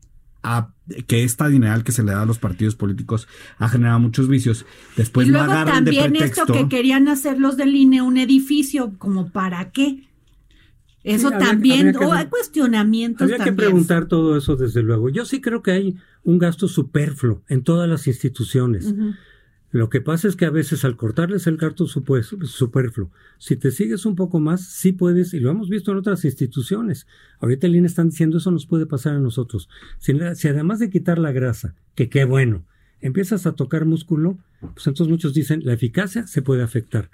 que 1.05 1.23
esta 1.23 1.47
dineral 1.47 1.83
que 1.83 1.91
se 1.91 2.03
le 2.03 2.13
da 2.13 2.23
a 2.23 2.25
los 2.25 2.39
partidos 2.39 2.75
políticos 2.75 3.27
ha 3.59 3.69
generado 3.69 3.99
muchos 3.99 4.27
vicios. 4.27 4.65
Después 4.97 5.27
y 5.27 5.29
luego 5.29 5.53
no 5.53 5.65
también 5.65 6.15
esto 6.15 6.47
que 6.47 6.67
querían 6.67 7.07
hacer 7.07 7.39
los 7.39 7.57
del 7.57 7.75
INE 7.75 8.01
un 8.01 8.17
edificio, 8.17 8.93
como 8.97 9.29
para 9.29 9.71
qué. 9.71 10.07
Eso 11.03 11.31
también, 11.31 11.95
o 11.95 12.13
hay 12.13 12.27
cuestionamientos 12.27 13.23
habría 13.23 13.43
que 13.43 13.53
preguntar 13.53 14.07
todo 14.07 14.37
eso 14.37 14.55
desde 14.55 14.83
luego. 14.83 15.09
Yo 15.09 15.25
sí 15.25 15.41
creo 15.41 15.63
que 15.63 15.71
hay 15.71 15.97
un 16.23 16.37
gasto 16.37 16.67
superfluo 16.67 17.41
en 17.47 17.63
todas 17.63 17.89
las 17.89 18.07
instituciones. 18.07 18.93
Lo 19.71 19.89
que 19.89 20.01
pasa 20.01 20.27
es 20.27 20.35
que 20.35 20.45
a 20.45 20.49
veces 20.49 20.83
al 20.83 20.97
cortarles 20.97 21.47
el 21.47 21.55
gasto 21.55 21.87
superfluo, 21.87 23.09
si 23.37 23.55
te 23.55 23.71
sigues 23.71 24.05
un 24.05 24.15
poco 24.15 24.41
más, 24.41 24.65
sí 24.65 24.91
puedes, 24.91 25.33
y 25.33 25.39
lo 25.39 25.49
hemos 25.49 25.69
visto 25.69 25.91
en 25.91 25.97
otras 25.97 26.25
instituciones. 26.25 27.07
Ahorita 27.39 27.67
el 27.67 27.77
INE 27.77 27.87
están 27.87 28.09
diciendo 28.09 28.37
eso 28.37 28.51
nos 28.51 28.65
puede 28.65 28.85
pasar 28.85 29.15
a 29.15 29.19
nosotros. 29.19 29.69
Si, 29.97 30.13
si 30.35 30.47
además 30.49 30.79
de 30.79 30.89
quitar 30.89 31.19
la 31.19 31.31
grasa, 31.31 31.73
que 31.95 32.09
qué 32.09 32.25
bueno, 32.25 32.65
empiezas 32.99 33.45
a 33.45 33.53
tocar 33.53 33.85
músculo, 33.85 34.37
pues 34.59 34.85
entonces 34.87 35.07
muchos 35.07 35.33
dicen 35.33 35.61
la 35.63 35.73
eficacia 35.73 36.27
se 36.27 36.41
puede 36.41 36.63
afectar. 36.63 37.09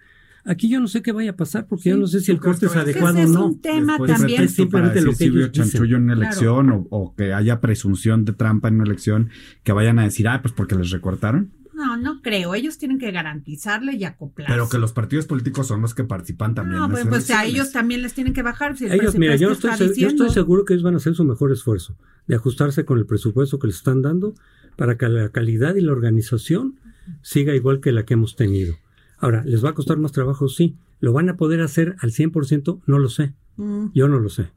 Aquí 0.46 0.70
yo 0.70 0.79
no 0.79 0.88
sé 0.88 1.01
qué 1.01 1.12
vaya 1.12 1.32
a 1.32 1.36
pasar 1.36 1.67
porque 1.67 1.89
yo 1.89 1.98
no 1.98 2.08
sé 2.08 2.22
si 2.22 2.32
el 2.32 2.39
corte 2.39 2.67
es 2.67 2.75
adecuado 2.75 3.20
o 3.20 3.27
no. 3.27 3.29
Es 3.29 3.36
un 3.36 3.62
tema 3.62 3.98
también. 3.98 4.44
Es 4.44 4.56
simplemente 4.56 5.01
lo 5.01 5.13
que 5.13 5.25
ellos 5.25 5.51
chanchullo 5.51 5.98
en 5.98 6.03
una 6.03 6.13
elección 6.13 6.88
o, 6.89 7.15
que 7.15 7.34
haya 7.34 7.60
presunción 7.60 8.25
de 8.25 8.34
trampa 8.34 8.70
en 8.70 8.75
una 8.75 8.86
elección 8.86 9.29
que 9.63 9.74
vayan 9.74 10.00
a 10.00 10.03
decir, 10.03 10.27
ah, 10.27 10.41
pues 10.41 10.53
porque 10.53 10.75
les 10.75 10.91
recortaron. 10.91 11.51
No, 11.74 11.96
no 11.96 12.24
creo. 12.24 12.56
Ellos 12.56 12.79
tienen 12.79 12.98
que 12.98 13.12
garantizarle 13.12 13.96
y 13.96 14.03
acoplarse. 14.03 14.51
Pero 14.51 14.67
que 14.67 14.79
los 14.79 14.94
partidos 14.94 15.27
políticos 15.27 15.67
son 15.67 15.82
los 15.82 15.94
que 15.94 16.03
participan 16.03 16.56
también. 16.56 16.79
No, 16.79 16.89
pues, 16.89 17.06
pues 17.06 17.29
a 17.29 17.46
ellos 17.46 17.72
también 17.72 18.01
les 18.01 18.13
tienen 18.13 18.34
que 18.34 18.41
bajar. 18.41 18.75
ellos, 18.82 19.15
mira, 19.15 19.36
yo 19.36 19.51
estoy, 19.51 19.72
yo 19.96 20.08
estoy 20.08 20.29
seguro 20.32 20.65
que 20.65 20.74
ellos 20.74 20.84
van 20.84 20.96
a 20.96 20.98
hacer 20.98 21.13
su 21.13 21.24
mejor 21.24 21.51
esfuerzo 21.51 21.96
de 22.25 22.36
ajustarse 22.36 22.84
con 22.84 22.98
el 22.98 23.06
presupuesto 23.06 23.60
que 23.60 23.67
les 23.67 23.77
están 23.77 24.01
dando 24.01 24.34
para 24.75 24.98
que 24.98 25.08
la 25.08 25.29
calidad 25.29 25.75
y 25.75 25.82
la 25.82 25.91
organización 25.91 26.79
siga 27.22 27.53
igual 27.53 27.79
que 27.79 27.91
la 27.91 28.06
que 28.06 28.15
hemos 28.15 28.36
tenido. 28.36 28.75
Ahora, 29.17 29.43
¿les 29.45 29.63
va 29.63 29.69
a 29.69 29.74
costar 29.74 29.97
más 29.97 30.12
trabajo? 30.12 30.47
Sí. 30.47 30.75
¿Lo 31.00 31.13
van 31.13 31.29
a 31.29 31.38
poder 31.38 31.62
hacer 31.62 31.95
al 32.00 32.12
100%? 32.12 32.81
No 32.86 33.00
lo 33.00 33.09
sé. 33.09 33.33
Mm. 33.57 33.88
Yo 33.93 34.07
no 34.07 34.19
lo 34.19 34.29
sé. 34.29 34.50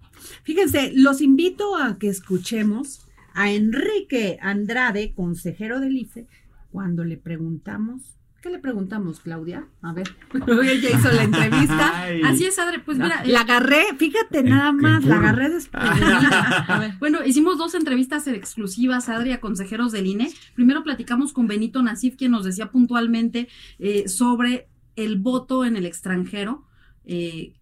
Fíjense, 0.43 0.93
los 0.95 1.21
invito 1.21 1.76
a 1.76 1.99
que 1.99 2.09
escuchemos 2.09 3.07
a 3.35 3.52
Enrique 3.52 4.38
Andrade, 4.40 5.12
consejero 5.14 5.81
del 5.81 5.97
IFE, 5.97 6.26
cuando 6.71 7.05
le 7.05 7.17
preguntamos 7.17 8.20
¿Qué 8.41 8.49
le 8.49 8.59
preguntamos, 8.59 9.21
Claudia? 9.21 9.67
A 9.83 9.93
ver, 9.93 10.09
ella 10.65 10.91
hizo 10.99 11.13
la 11.13 11.25
entrevista. 11.25 12.07
Así 12.25 12.47
es, 12.47 12.59
Adri. 12.59 12.79
Pues 12.79 12.97
mira. 12.97 13.23
La 13.27 13.43
agarré, 13.43 13.85
fíjate 13.99 14.43
nada 14.43 14.73
más, 14.73 15.05
la 15.05 15.17
agarré 15.17 15.51
después. 15.51 15.83
A 15.85 16.79
ver, 16.79 16.95
bueno, 16.99 17.19
hicimos 17.25 17.59
dos 17.59 17.75
entrevistas 17.75 18.27
exclusivas, 18.29 19.11
Adri, 19.11 19.33
a 19.33 19.41
consejeros 19.41 19.93
del 19.93 20.07
INE. 20.07 20.33
Primero 20.55 20.83
platicamos 20.83 21.35
con 21.35 21.49
Benito 21.49 21.83
Nasif, 21.83 22.17
quien 22.17 22.31
nos 22.31 22.45
decía 22.45 22.71
puntualmente 22.71 23.49
eh, 23.79 24.09
sobre 24.09 24.69
el 24.97 25.19
voto 25.19 25.67
en 25.67 25.77
el 25.77 25.85
extranjero, 25.85 26.65
eh, 27.05 27.53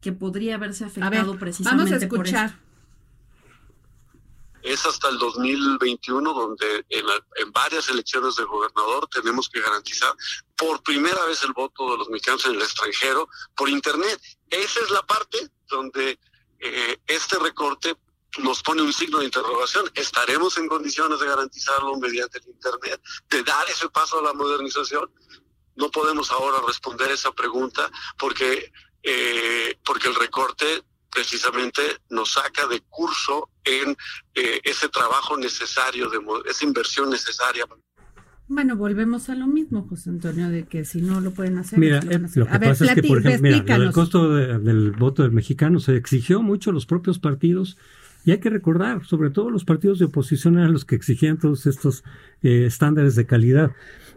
que 0.00 0.12
podría 0.12 0.54
haberse 0.54 0.86
afectado 0.86 1.38
precisamente. 1.38 1.90
Vamos 1.90 1.92
a 1.92 2.04
escuchar 2.04 2.54
es 4.62 4.86
hasta 4.86 5.08
el 5.08 5.18
2021 5.18 6.32
donde 6.32 6.84
en, 6.88 7.52
varias 7.52 7.88
elecciones 7.88 8.36
de 8.36 8.44
gobernador 8.44 9.08
tenemos 9.08 9.48
que 9.48 9.60
garantizar 9.60 10.14
por 10.56 10.82
primera 10.82 11.24
vez 11.26 11.42
el 11.42 11.52
voto 11.52 11.92
de 11.92 11.98
los 11.98 12.08
mexicanos 12.08 12.46
en 12.46 12.54
el 12.54 12.62
extranjero 12.62 13.28
por 13.56 13.68
Internet. 13.68 14.20
Esa 14.48 14.80
es 14.80 14.90
la 14.90 15.02
parte 15.02 15.50
donde 15.68 16.18
eh, 16.60 17.00
este 17.06 17.38
recorte 17.38 17.96
nos 18.38 18.62
pone 18.62 18.82
un 18.82 18.92
signo 18.92 19.18
de 19.18 19.26
interrogación. 19.26 19.90
¿Estaremos 19.94 20.56
en 20.56 20.68
condiciones 20.68 21.20
de 21.20 21.26
garantizarlo 21.26 21.96
mediante 21.98 22.38
el 22.38 22.48
Internet, 22.48 23.02
de 23.28 23.42
dar 23.42 23.68
ese 23.68 23.88
paso 23.90 24.18
a 24.18 24.22
la 24.22 24.32
modernización? 24.32 25.10
No 25.74 25.90
podemos 25.90 26.30
ahora 26.30 26.58
responder 26.66 27.10
esa 27.10 27.32
pregunta 27.32 27.90
porque, 28.18 28.72
eh, 29.02 29.78
porque 29.84 30.08
el 30.08 30.14
recorte 30.14 30.84
precisamente 31.12 31.82
nos 32.10 32.32
saca 32.32 32.66
de 32.66 32.80
curso 32.88 33.50
en 33.64 33.96
eh, 34.34 34.60
ese 34.64 34.88
trabajo 34.88 35.36
necesario, 35.36 36.08
de 36.08 36.18
esa 36.48 36.64
inversión 36.64 37.10
necesaria. 37.10 37.64
Bueno, 38.48 38.76
volvemos 38.76 39.28
a 39.28 39.34
lo 39.34 39.46
mismo, 39.46 39.86
José 39.88 40.10
Antonio, 40.10 40.48
de 40.50 40.64
que 40.64 40.84
si 40.84 41.00
no 41.00 41.20
lo 41.20 41.30
pueden 41.30 41.58
hacer. 41.58 41.78
Mira, 41.78 42.00
eh, 42.10 42.20
lo, 42.34 42.46
que 42.46 42.58
pasa 42.58 42.84
es 42.84 42.94
que, 42.94 43.02
por 43.02 43.18
ejemplo, 43.18 43.74
el 43.76 43.92
costo 43.92 44.34
del 44.34 44.92
voto 44.92 45.22
del 45.22 45.32
mexicano 45.32 45.80
se 45.80 45.96
exigió 45.96 46.42
mucho 46.42 46.70
a 46.70 46.72
los 46.72 46.86
propios 46.86 47.18
partidos. 47.18 47.78
Y 48.24 48.30
hay 48.30 48.38
que 48.38 48.50
recordar, 48.50 49.04
sobre 49.04 49.30
todo 49.30 49.50
los 49.50 49.64
partidos 49.64 49.98
de 49.98 50.04
oposición 50.04 50.56
eran 50.56 50.72
los 50.72 50.84
que 50.84 50.94
exigían 50.94 51.38
todos 51.38 51.66
estos 51.66 52.04
eh, 52.42 52.66
estándares 52.66 53.16
de 53.16 53.26
calidad. 53.26 53.72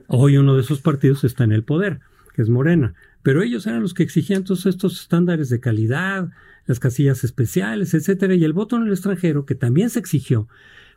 Hoy 0.08 0.38
uno 0.38 0.56
de 0.56 0.62
esos 0.62 0.80
partidos 0.80 1.24
está 1.24 1.44
en 1.44 1.52
el 1.52 1.64
poder, 1.64 2.02
que 2.36 2.44
es 2.44 2.50
Morena. 2.50 2.94
Pero 3.26 3.42
ellos 3.42 3.66
eran 3.66 3.82
los 3.82 3.96
que 3.96 4.04
exigían 4.04 4.44
todos 4.44 4.68
estos 4.68 5.02
estándares 5.02 5.50
de 5.50 5.60
calidad, 5.60 6.30
las 6.68 6.80
casillas 6.80 7.24
especiales, 7.24 7.96
etcétera, 7.96 8.36
y 8.36 8.44
el 8.44 8.54
voto 8.54 8.76
en 8.76 8.84
el 8.84 8.92
extranjero, 8.92 9.48
que 9.48 9.56
también 9.56 9.90
se 9.90 9.98
exigió, 9.98 10.48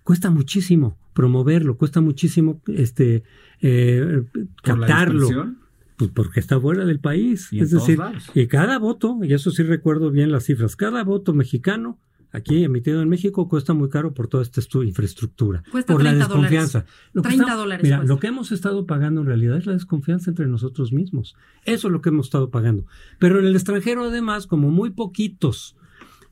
cuesta 0.04 0.28
muchísimo 0.28 0.99
promoverlo, 1.14 1.78
cuesta 1.78 2.02
muchísimo 2.02 2.61
este 2.66 3.23
eh, 3.62 4.25
captarlo. 4.62 5.54
Pues 5.97 6.11
porque 6.11 6.40
está 6.40 6.61
fuera 6.61 6.85
del 6.85 7.00
país. 7.00 7.49
es 7.50 7.70
decir, 7.70 7.99
que 8.35 8.47
cada 8.47 8.78
voto, 8.78 9.18
y 9.23 9.32
eso 9.32 9.50
sí 9.50 9.62
recuerdo 9.62 10.11
bien 10.11 10.30
las 10.30 10.44
cifras, 10.44 10.76
cada 10.76 11.04
voto 11.04 11.32
mexicano 11.32 11.99
aquí 12.32 12.64
emitido 12.64 13.02
en 13.02 13.08
México 13.08 13.49
cuesta 13.49 13.75
muy 13.75 13.88
caro 13.88 14.12
por 14.14 14.28
toda 14.28 14.42
esta 14.42 14.61
infraestructura. 14.85 15.62
Cuesta 15.70 15.92
por 15.92 16.02
la 16.02 16.14
desconfianza. 16.14 16.85
Lo 17.12 17.23
30 17.23 17.54
dólares. 17.54 17.82
Mira, 17.82 18.02
lo 18.04 18.18
que 18.18 18.28
hemos 18.28 18.52
estado 18.52 18.87
pagando 18.87 19.20
en 19.23 19.26
realidad 19.26 19.56
es 19.56 19.66
la 19.66 19.73
desconfianza 19.73 20.30
entre 20.30 20.47
nosotros 20.47 20.92
mismos. 20.92 21.37
Eso 21.64 21.88
es 21.88 21.92
lo 21.92 22.00
que 22.00 22.11
hemos 22.11 22.26
estado 22.26 22.50
pagando. 22.50 22.85
Pero 23.18 23.38
en 23.38 23.47
el 23.47 23.54
extranjero, 23.54 24.04
además, 24.04 24.47
como 24.47 24.70
muy 24.70 24.90
poquitos 24.90 25.76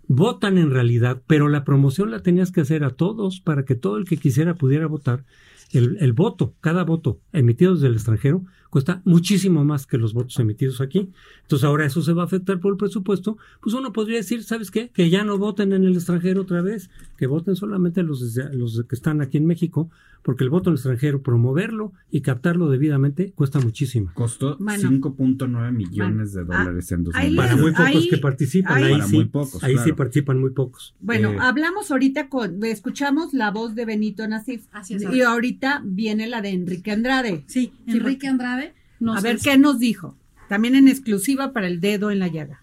votan 0.09 0.59
en 0.59 0.71
realidad, 0.71 1.23
pero 1.27 1.49
la 1.49 1.65
promoción 1.65 2.11
la 2.11 2.21
tenías 2.21 2.53
que 2.53 2.61
hacer 2.61 2.85
a 2.85 2.91
todos 2.91 3.41
para 3.41 3.65
que 3.65 3.75
todo 3.75 3.97
el 3.97 4.05
que 4.05 4.17
quisiera 4.17 4.55
pudiera 4.55 4.87
votar. 4.87 5.25
El, 5.73 5.99
el 6.01 6.13
voto, 6.13 6.55
cada 6.61 6.85
voto 6.85 7.21
emitido 7.33 7.75
desde 7.75 7.89
el 7.89 7.95
extranjero, 7.95 8.45
cuesta 8.77 9.01
muchísimo 9.05 9.65
más 9.65 9.87
que 9.87 9.99
los 9.99 10.13
votos 10.13 10.39
emitidos 10.39 10.81
aquí. 10.81 11.11
Entonces 11.43 11.65
ahora 11.65 11.87
eso 11.87 12.03
se 12.03 12.13
va 12.13 12.23
a 12.23 12.27
afectar 12.27 12.61
por 12.61 12.73
el 12.73 12.77
presupuesto. 12.77 13.39
Pues 13.63 13.75
uno 13.75 13.93
podría 13.93 14.19
decir, 14.19 14.43
¿sabes 14.45 14.71
qué? 14.71 14.91
Que 14.91 15.09
ya 15.09 15.25
no 15.25 15.39
voten 15.39 15.73
en 15.73 15.85
el 15.85 15.95
extranjero 15.95 16.43
otra 16.43 16.61
vez, 16.61 16.91
que 17.17 17.27
voten 17.27 17.57
solamente 17.57 18.03
los, 18.03 18.21
los 18.53 18.85
que 18.87 18.95
están 18.95 19.23
aquí 19.23 19.39
en 19.39 19.47
México, 19.47 19.89
porque 20.23 20.45
el 20.45 20.51
voto 20.51 20.71
en 20.71 20.73
el 20.73 20.77
extranjero, 20.79 21.23
promoverlo 21.23 21.93
y 22.11 22.21
captarlo 22.21 22.69
debidamente 22.69 23.33
cuesta 23.33 23.61
muchísimo. 23.61 24.11
Costó 24.13 24.59
5.9 24.59 25.73
millones 25.73 26.33
de 26.33 26.45
dólares 26.45 26.91
en 26.93 27.05
2020. 27.05 27.37
Para 27.37 27.57
muy 27.57 27.73
pocos 27.73 28.07
que 28.11 28.19
participan. 28.19 28.83
Ahí, 28.83 29.01
sí, 29.03 29.15
muy 29.15 29.25
pocos, 29.27 29.63
ahí 29.63 29.77
sí 29.79 29.93
participan 29.93 30.41
muy 30.41 30.51
pocos. 30.51 30.95
Bueno, 31.01 31.31
eh, 31.31 31.39
hablamos 31.41 31.91
ahorita 31.91 32.29
con, 32.29 32.63
escuchamos 32.65 33.33
la 33.35 33.53
voz 33.53 33.75
de 33.75 33.85
Benito 33.85 34.27
Nasif. 34.27 34.67
y 34.91 35.21
ahorita 35.21 35.56
viene 35.83 36.27
la 36.27 36.41
de 36.41 36.51
Enrique 36.51 36.91
Andrade. 36.91 37.45
Sí, 37.47 37.73
Enrique 37.87 38.29
Andrade. 38.29 38.75
a 39.15 39.21
ver 39.21 39.39
qué 39.43 39.57
nos 39.59 39.79
dijo. 39.79 40.17
También 40.49 40.77
en 40.77 40.89
exclusiva 40.89 41.53
para 41.53 41.67
el 41.67 41.81
dedo 41.81 42.11
en 42.11 42.21
la 42.21 42.29
llaga. 42.29 42.63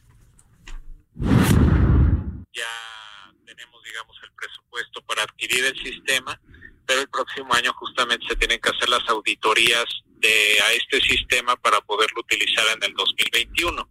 Ya 2.53 2.71
tenemos, 3.45 3.83
digamos, 3.83 4.17
el 4.23 4.31
presupuesto 4.35 5.01
para 5.05 5.23
adquirir 5.23 5.65
el 5.65 5.77
sistema 5.83 6.39
pero 6.85 7.01
el 7.01 7.09
próximo 7.09 7.53
año 7.53 7.73
justamente 7.73 8.25
se 8.27 8.35
tienen 8.35 8.59
que 8.59 8.69
hacer 8.69 8.89
las 8.89 9.07
auditorías 9.09 9.85
de 10.17 10.59
a 10.61 10.73
este 10.73 11.01
sistema 11.01 11.55
para 11.55 11.81
poderlo 11.81 12.21
utilizar 12.21 12.65
en 12.75 12.83
el 12.83 12.93
2021. 12.93 13.89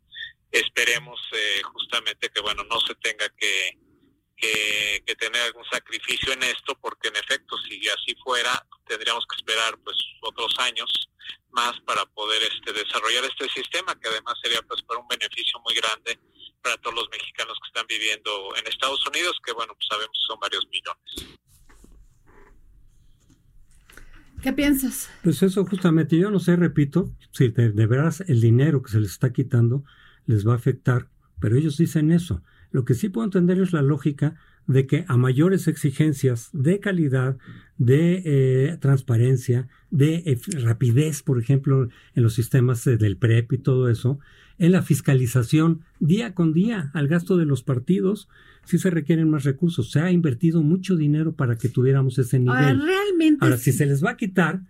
Esperemos 0.51 1.21
eh, 1.33 1.63
justamente 1.63 2.29
que 2.29 2.41
bueno 2.41 2.63
no 2.65 2.81
se 2.81 2.95
tenga 2.97 3.29
que, 3.39 3.79
que, 4.43 5.15
tener 5.15 5.43
algún 5.43 5.65
sacrificio 5.71 6.33
en 6.33 6.43
esto, 6.43 6.77
porque 6.81 7.09
en 7.09 7.17
efecto 7.17 7.57
si 7.59 7.79
así 7.89 8.17
fuera 8.25 8.67
tendríamos 8.87 9.25
que 9.27 9.37
esperar 9.37 9.79
pues 9.85 9.97
otros 10.23 10.53
años 10.59 10.91
más 11.53 11.79
para 11.83 12.05
poder 12.07 12.43
este 12.43 12.73
desarrollar 12.73 13.25
este 13.25 13.49
sistema 13.51 13.95
que 14.01 14.09
además 14.09 14.35
sería 14.43 14.61
pues 14.63 14.83
para 14.83 14.99
un 14.99 15.07
beneficio 15.07 15.61
muy 15.61 15.75
grande 15.75 16.19
para 16.61 16.77
todos 16.79 16.97
los 16.97 17.09
mexicanos 17.11 17.57
que 17.63 17.69
están 17.69 17.87
viviendo 17.87 18.57
en 18.57 18.67
Estados 18.67 19.07
Unidos 19.07 19.39
que 19.45 19.53
bueno 19.53 19.75
pues 19.75 19.87
sabemos 19.89 20.19
son 20.27 20.41
varios 20.41 20.67
millones. 20.69 21.39
¿Qué 24.43 24.53
piensas? 24.53 25.09
Pues 25.23 25.41
eso 25.45 25.65
justamente, 25.65 26.19
yo 26.19 26.29
no 26.29 26.41
sé, 26.41 26.57
repito, 26.57 27.15
si 27.31 27.51
de, 27.51 27.87
veras 27.87 28.25
el 28.27 28.41
dinero 28.41 28.83
que 28.83 28.91
se 28.91 28.99
les 28.99 29.13
está 29.13 29.33
quitando 29.33 29.85
les 30.27 30.47
va 30.47 30.55
a 30.55 30.57
afectar, 30.57 31.09
pero 31.41 31.57
ellos 31.57 31.77
dicen 31.77 32.11
eso. 32.11 32.43
Lo 32.73 32.85
que 32.85 32.95
sí 32.95 33.09
puedo 33.09 33.27
entender 33.27 33.61
es 33.61 33.73
la 33.73 33.83
lógica 33.83 34.35
de 34.67 34.87
que 34.87 35.05
a 35.09 35.17
mayores 35.17 35.69
exigencias 35.69 36.49
de 36.53 36.81
calidad, 36.81 37.37
de 37.79 38.23
eh, 38.25 38.77
transparencia, 38.81 39.69
de 39.91 40.23
eh, 40.27 40.39
rapidez, 40.61 41.23
por 41.23 41.39
ejemplo, 41.39 41.89
en 42.15 42.23
los 42.23 42.35
sistemas 42.35 42.87
eh, 42.87 42.97
del 42.97 43.17
PREP 43.17 43.53
y 43.53 43.59
todo 43.59 43.89
eso, 43.89 44.19
en 44.59 44.73
la 44.73 44.83
fiscalización 44.83 45.83
día 45.99 46.35
con 46.35 46.53
día 46.53 46.91
al 46.95 47.09
gasto 47.09 47.37
de 47.37 47.47
los 47.47 47.63
partidos, 47.63 48.29
sí 48.65 48.79
se 48.79 48.91
requieren 48.91 49.29
más 49.29 49.45
recursos. 49.45 49.91
Se 49.91 50.01
ha 50.01 50.11
invertido 50.11 50.63
mucho 50.63 50.97
dinero 50.97 51.35
para 51.35 51.57
que 51.57 51.69
tuviéramos 51.69 52.19
ese 52.19 52.39
nivel. 52.39 52.57
Ahora, 52.57 52.75
realmente. 52.75 53.45
Ahora, 53.45 53.57
si 53.57 53.73
se 53.73 53.87
les 53.87 54.05
va 54.05 54.11
a 54.11 54.17
quitar 54.17 54.63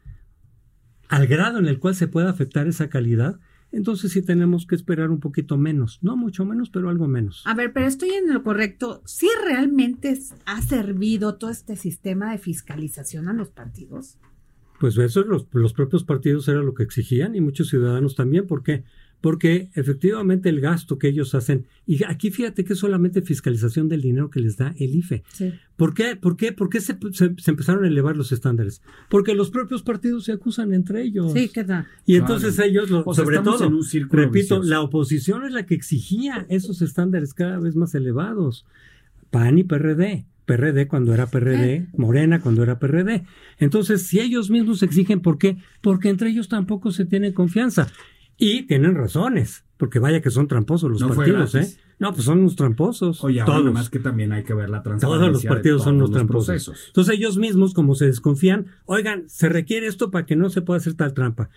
al 1.09 1.27
grado 1.27 1.59
en 1.59 1.67
el 1.67 1.79
cual 1.79 1.95
se 1.95 2.09
pueda 2.09 2.31
afectar 2.31 2.67
esa 2.67 2.89
calidad, 2.89 3.39
entonces 3.73 4.13
sí 4.13 4.23
tenemos 4.23 4.67
que 4.67 4.75
esperar 4.75 5.11
un 5.11 5.19
poquito 5.19 5.57
menos, 5.57 5.99
no 6.03 6.17
mucho 6.17 6.45
menos, 6.45 6.71
pero 6.71 6.91
algo 6.91 7.09
menos. 7.09 7.43
A 7.47 7.55
ver, 7.55 7.73
pero 7.73 7.87
estoy 7.87 8.11
en 8.11 8.33
lo 8.33 8.43
correcto. 8.43 9.03
¿Sí 9.07 9.29
realmente 9.45 10.19
ha 10.45 10.63
servido 10.63 11.37
todo 11.37 11.51
este 11.51 11.77
sistema 11.77 12.33
de 12.33 12.39
fiscalización 12.39 13.29
a 13.29 13.33
los 13.33 13.49
partidos? 13.49 14.19
Pues 14.79 14.99
eso 14.99 15.23
los, 15.23 15.47
los 15.53 15.73
propios 15.73 16.05
partidos 16.05 16.49
era 16.49 16.63
lo 16.63 16.75
que 16.75 16.83
exigían 16.83 17.35
y 17.35 17.41
muchos 17.41 17.69
ciudadanos 17.69 18.15
también. 18.15 18.47
¿Por 18.47 18.63
qué? 18.63 18.85
Porque 19.23 19.71
efectivamente 19.75 20.49
el 20.49 20.61
gasto 20.61 20.99
que 20.99 21.09
ellos 21.09 21.35
hacen, 21.35 21.67
y 21.87 22.03
aquí 22.05 22.31
fíjate 22.31 22.65
que 22.65 22.75
es 22.75 22.79
solamente 22.81 23.23
fiscalización 23.23 23.89
del 23.89 24.03
dinero 24.03 24.29
que 24.31 24.41
les 24.41 24.57
da 24.57 24.75
el 24.79 24.97
IFE. 24.97 25.23
¿Por 25.77 25.95
qué, 25.95 26.17
por 26.17 26.37
qué, 26.37 26.53
por 26.53 26.69
qué 26.69 26.81
se, 26.81 26.99
empezaron 27.47 27.85
a 27.85 27.87
elevar 27.87 28.17
los 28.17 28.33
estándares? 28.33 28.83
Porque 29.09 29.35
los 29.35 29.51
propios 29.51 29.83
partidos 29.83 30.25
se 30.25 30.33
acusan 30.33 30.75
entre 30.75 31.03
ellos. 31.03 31.33
Sí, 31.33 31.49
¿qué 31.49 31.63
tal? 31.63 31.87
Y 32.05 32.17
entonces 32.17 32.59
ellos, 32.59 32.89
sobre 33.15 33.39
todo, 33.39 33.71
repito, 34.11 34.61
la 34.63 34.81
oposición 34.81 35.45
es 35.45 35.53
la 35.53 35.67
que 35.67 35.77
exigía 35.77 36.45
esos 36.49 36.83
estándares 36.83 37.33
cada 37.33 37.61
vez 37.61 37.77
más 37.77 37.95
elevados. 37.95 38.67
PAN 39.31 39.57
y 39.57 39.65
PRD. 39.65 40.27
PRD 40.47 40.89
cuando 40.89 41.15
era 41.15 41.29
PRD, 41.29 41.75
eh. 41.75 41.87
Morena 41.97 42.41
cuando 42.41 42.65
era 42.65 42.81
PRD. 42.81 43.25
Entonces, 43.59 44.03
si 44.03 44.19
ellos 44.19 44.51
mismos 44.51 44.83
exigen, 44.83 45.21
¿por 45.21 45.39
qué? 45.39 45.59
Porque 45.81 46.09
entre 46.09 46.31
ellos 46.31 46.49
tampoco 46.49 46.91
se 46.91 47.05
tiene 47.05 47.33
confianza. 47.33 47.87
Y 48.45 48.65
tienen 48.65 48.97
razones, 48.97 49.65
porque 49.77 50.01
vaya 50.01 50.21
que 50.21 50.33
son 50.33 50.49
tramposos 50.49 50.91
los 50.91 51.01
partidos, 51.05 51.55
¿eh? 51.55 51.79
No, 52.01 52.13
pues 52.13 52.25
son 52.25 52.41
unos 52.41 52.57
tramposos. 52.57 53.23
Oye, 53.23 53.41
todos. 53.45 53.73
más 53.73 53.89
que 53.89 54.01
también 54.01 54.33
hay 54.33 54.43
que 54.43 54.53
ver 54.53 54.69
la 54.69 54.83
transparencia. 54.83 55.29
Todos 55.29 55.33
los 55.33 55.45
partidos 55.45 55.85
son 55.85 55.95
unos 55.95 56.11
tramposos. 56.11 56.73
Entonces 56.89 57.15
ellos 57.15 57.37
mismos, 57.37 57.73
como 57.73 57.95
se 57.95 58.07
desconfían, 58.07 58.67
oigan, 58.85 59.29
se 59.29 59.49
requiere 59.49 59.87
esto 59.87 60.11
para 60.11 60.27
que 60.27 60.35
no 60.35 60.51
se 60.51 60.61
pueda 60.61 60.79
hacer 60.79 60.95
tal 60.95 61.15
trampa. 61.15 61.51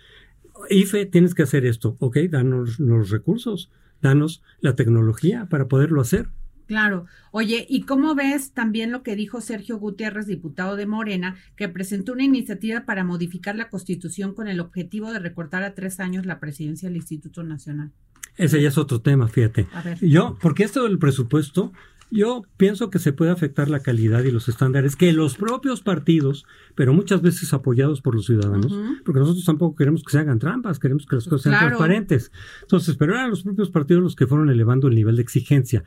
IFE, 0.70 1.06
tienes 1.06 1.34
que 1.34 1.42
hacer 1.42 1.66
esto, 1.66 1.96
¿ok? 1.98 2.18
Danos 2.30 2.78
los 2.78 3.10
recursos, 3.10 3.68
danos 4.00 4.44
la 4.60 4.76
tecnología 4.76 5.48
para 5.50 5.66
poderlo 5.66 6.00
hacer. 6.00 6.28
Claro. 6.66 7.06
Oye, 7.30 7.66
¿y 7.68 7.82
cómo 7.82 8.14
ves 8.14 8.52
también 8.52 8.90
lo 8.90 9.02
que 9.02 9.16
dijo 9.16 9.40
Sergio 9.40 9.78
Gutiérrez, 9.78 10.26
diputado 10.26 10.76
de 10.76 10.86
Morena, 10.86 11.36
que 11.56 11.68
presentó 11.68 12.12
una 12.12 12.24
iniciativa 12.24 12.84
para 12.84 13.04
modificar 13.04 13.56
la 13.56 13.70
Constitución 13.70 14.34
con 14.34 14.48
el 14.48 14.60
objetivo 14.60 15.12
de 15.12 15.20
recortar 15.20 15.62
a 15.62 15.74
tres 15.74 16.00
años 16.00 16.26
la 16.26 16.40
presidencia 16.40 16.88
del 16.88 16.96
Instituto 16.96 17.42
Nacional? 17.42 17.92
Ese 18.36 18.60
ya 18.60 18.68
es 18.68 18.78
otro 18.78 19.00
tema, 19.00 19.28
fíjate. 19.28 19.66
A 19.72 19.82
ver. 19.82 19.98
Yo, 20.00 20.36
porque 20.42 20.64
esto 20.64 20.82
del 20.82 20.98
presupuesto, 20.98 21.72
yo 22.10 22.42
pienso 22.56 22.90
que 22.90 22.98
se 22.98 23.12
puede 23.12 23.30
afectar 23.30 23.68
la 23.68 23.80
calidad 23.80 24.22
y 24.24 24.30
los 24.30 24.48
estándares 24.48 24.94
que 24.94 25.12
los 25.12 25.36
propios 25.36 25.80
partidos, 25.80 26.44
pero 26.74 26.92
muchas 26.92 27.22
veces 27.22 27.52
apoyados 27.52 28.00
por 28.00 28.14
los 28.14 28.26
ciudadanos, 28.26 28.72
porque 29.04 29.20
nosotros 29.20 29.44
tampoco 29.44 29.76
queremos 29.76 30.04
que 30.04 30.12
se 30.12 30.18
hagan 30.18 30.38
trampas, 30.38 30.78
queremos 30.78 31.06
que 31.06 31.16
las 31.16 31.24
cosas 31.24 31.42
sean 31.42 31.58
transparentes. 31.58 32.30
Entonces, 32.62 32.96
pero 32.96 33.14
eran 33.14 33.30
los 33.30 33.42
propios 33.42 33.70
partidos 33.70 34.02
los 34.02 34.16
que 34.16 34.26
fueron 34.26 34.50
elevando 34.50 34.88
el 34.88 34.94
nivel 34.94 35.16
de 35.16 35.22
exigencia. 35.22 35.84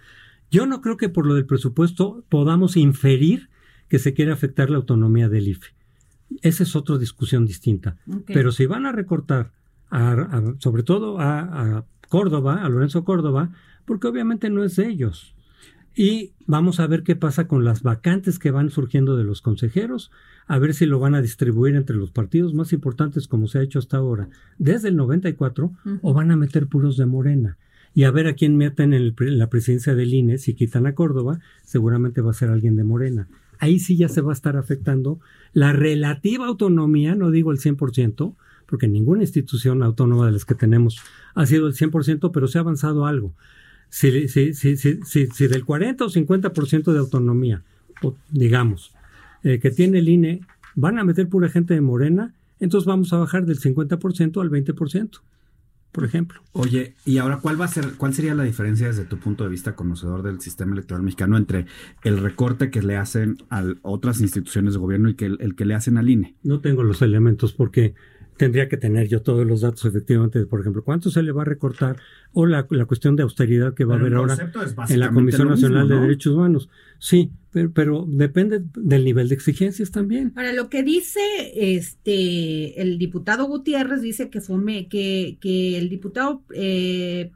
Yo 0.51 0.65
no 0.65 0.81
creo 0.81 0.97
que 0.97 1.09
por 1.09 1.25
lo 1.25 1.35
del 1.35 1.45
presupuesto 1.45 2.23
podamos 2.29 2.77
inferir 2.77 3.49
que 3.87 3.99
se 3.99 4.13
quiere 4.13 4.31
afectar 4.31 4.69
la 4.69 4.77
autonomía 4.77 5.29
del 5.29 5.47
IFE. 5.47 5.73
Esa 6.41 6.63
es 6.63 6.75
otra 6.75 6.97
discusión 6.97 7.45
distinta. 7.45 7.97
Pero 8.27 8.51
si 8.51 8.65
van 8.65 8.85
a 8.85 8.91
recortar, 8.91 9.51
sobre 10.59 10.83
todo 10.83 11.19
a, 11.19 11.85
Córdoba, 12.07 12.63
a 12.63 12.69
Lorenzo 12.69 13.03
Córdoba, 13.03 13.51
porque 13.85 14.07
obviamente 14.07 14.49
no 14.49 14.63
es 14.63 14.75
de 14.75 14.87
ellos. 14.87 15.35
Y 15.95 16.31
vamos 16.47 16.79
a 16.79 16.87
ver 16.87 17.03
qué 17.03 17.15
pasa 17.15 17.47
con 17.47 17.63
las 17.63 17.83
vacantes 17.83 18.39
que 18.39 18.51
van 18.51 18.69
surgiendo 18.69 19.15
de 19.15 19.23
los 19.23 19.41
consejeros, 19.41 20.11
a 20.47 20.57
ver 20.57 20.73
si 20.73 20.85
lo 20.85 20.99
van 20.99 21.13
a 21.13 21.21
distribuir 21.21 21.75
entre 21.75 21.95
los 21.95 22.11
partidos 22.11 22.53
más 22.53 22.73
importantes 22.73 23.27
como 23.27 23.47
se 23.47 23.59
ha 23.59 23.63
hecho 23.63 23.79
hasta 23.79 23.97
ahora, 23.97 24.29
desde 24.57 24.87
el 24.89 24.95
94, 24.95 25.71
o 26.01 26.13
van 26.13 26.31
a 26.31 26.35
meter 26.35 26.67
puros 26.67 26.97
de 26.97 27.05
Morena. 27.05 27.57
Y 27.99 28.05
a 28.05 28.11
ver 28.11 28.27
a 28.27 28.33
quién 28.33 28.55
meten 28.55 28.93
en, 28.93 29.13
la 29.19 29.49
presidencia 29.49 29.93
del 29.93 30.13
INE. 30.13 30.37
Si 30.37 30.53
quitan 30.53 30.87
a 30.87 30.95
Córdoba, 30.95 31.41
seguramente 31.65 32.21
va 32.21 32.31
a 32.31 32.33
ser 32.33 32.47
alguien 32.47 32.77
de 32.77 32.85
Morena. 32.85 33.27
Ahí 33.57 33.77
sí 33.79 33.97
ya 33.97 34.07
se 34.07 34.21
va 34.21 34.31
a 34.31 34.33
estar 34.33 34.55
afectando 34.55 35.19
la 35.51 35.73
relativa 35.73 36.47
autonomía, 36.47 37.13
no 37.15 37.29
digo 37.29 37.51
el 37.51 37.57
100%, 37.57 38.35
porque 38.67 38.87
ninguna 38.87 39.23
institución 39.23 39.83
autónoma 39.83 40.27
de 40.27 40.31
las 40.31 40.45
que 40.45 40.55
tenemos 40.55 41.01
ha 41.35 41.45
sido 41.45 41.67
el 41.67 41.73
100%, 41.73 42.31
pero 42.31 42.47
se 42.47 42.57
ha 42.57 42.61
avanzado 42.61 43.05
algo. 43.05 43.33
Si, 43.89 44.29
si, 44.29 44.53
si, 44.53 44.77
si 44.77 45.47
del 45.49 45.65
40 45.65 46.05
o 46.05 46.09
50% 46.09 46.93
de 46.93 46.99
autonomía, 46.99 47.63
digamos, 48.31 48.93
eh, 49.43 49.59
que 49.59 49.71
tiene 49.71 49.99
el 49.99 50.07
INE, 50.07 50.39
van 50.73 50.99
a 50.99 51.03
meter 51.03 51.27
pura 51.27 51.49
gente 51.49 51.73
de 51.73 51.81
Morena, 51.81 52.33
entonces 52.61 52.87
vamos 52.87 53.11
a 53.11 53.17
bajar 53.17 53.45
del 53.45 53.59
50% 53.59 54.41
al 54.41 54.49
20%, 54.49 55.19
por 55.91 56.05
ejemplo. 56.05 56.41
Oye, 56.51 56.95
y 57.05 57.17
ahora, 57.17 57.37
¿cuál 57.37 57.59
va 57.59 57.65
a 57.65 57.69
ser, 57.69 57.93
cuál 57.97 58.13
sería 58.13 58.35
la 58.35 58.43
diferencia 58.43 58.87
desde 58.87 59.05
tu 59.05 59.17
punto 59.17 59.43
de 59.43 59.49
vista 59.49 59.75
conocedor 59.75 60.23
del 60.23 60.39
sistema 60.41 60.73
electoral 60.73 61.03
mexicano 61.03 61.37
entre 61.37 61.65
el 62.03 62.19
recorte 62.19 62.69
que 62.69 62.81
le 62.81 62.97
hacen 62.97 63.37
a 63.49 63.63
otras 63.81 64.21
instituciones 64.21 64.73
de 64.73 64.79
gobierno 64.79 65.09
y 65.09 65.15
que 65.15 65.25
el 65.25 65.55
que 65.55 65.65
le 65.65 65.75
hacen 65.75 65.97
al 65.97 66.09
INE? 66.09 66.35
No 66.43 66.59
tengo 66.59 66.83
los 66.83 67.01
elementos 67.01 67.53
porque 67.53 67.95
tendría 68.39 68.69
que 68.69 68.77
tener 68.77 69.09
yo 69.09 69.21
todos 69.21 69.45
los 69.45 69.59
datos 69.59 69.83
efectivamente, 69.83 70.45
por 70.45 70.61
ejemplo, 70.61 70.81
cuánto 70.81 71.11
se 71.11 71.21
le 71.21 71.33
va 71.33 71.41
a 71.41 71.45
recortar 71.45 71.97
o 72.31 72.45
la, 72.45 72.63
cuestión 72.63 73.17
de 73.17 73.23
austeridad 73.23 73.73
que 73.73 73.83
va 73.83 73.95
a 73.95 73.99
haber 73.99 74.13
ahora 74.13 74.37
en 74.87 74.99
la 74.99 75.11
Comisión 75.11 75.49
Nacional 75.49 75.89
de 75.89 75.99
Derechos 75.99 76.35
Humanos. 76.35 76.69
Sí, 76.99 77.31
pero, 77.73 78.05
depende 78.07 78.63
del 78.75 79.03
nivel 79.03 79.27
de 79.27 79.35
exigencias 79.35 79.91
también. 79.91 80.31
Ahora, 80.37 80.53
lo 80.53 80.69
que 80.69 80.83
dice 80.83 81.19
este 81.53 82.81
el 82.81 82.97
diputado 82.97 83.45
Gutiérrez 83.45 84.01
dice 84.01 84.29
que, 84.29 84.39
fome, 84.39 84.87
que, 84.87 85.37
que 85.41 85.77
el 85.77 85.89
diputado 85.89 86.41
eh, 86.55 87.31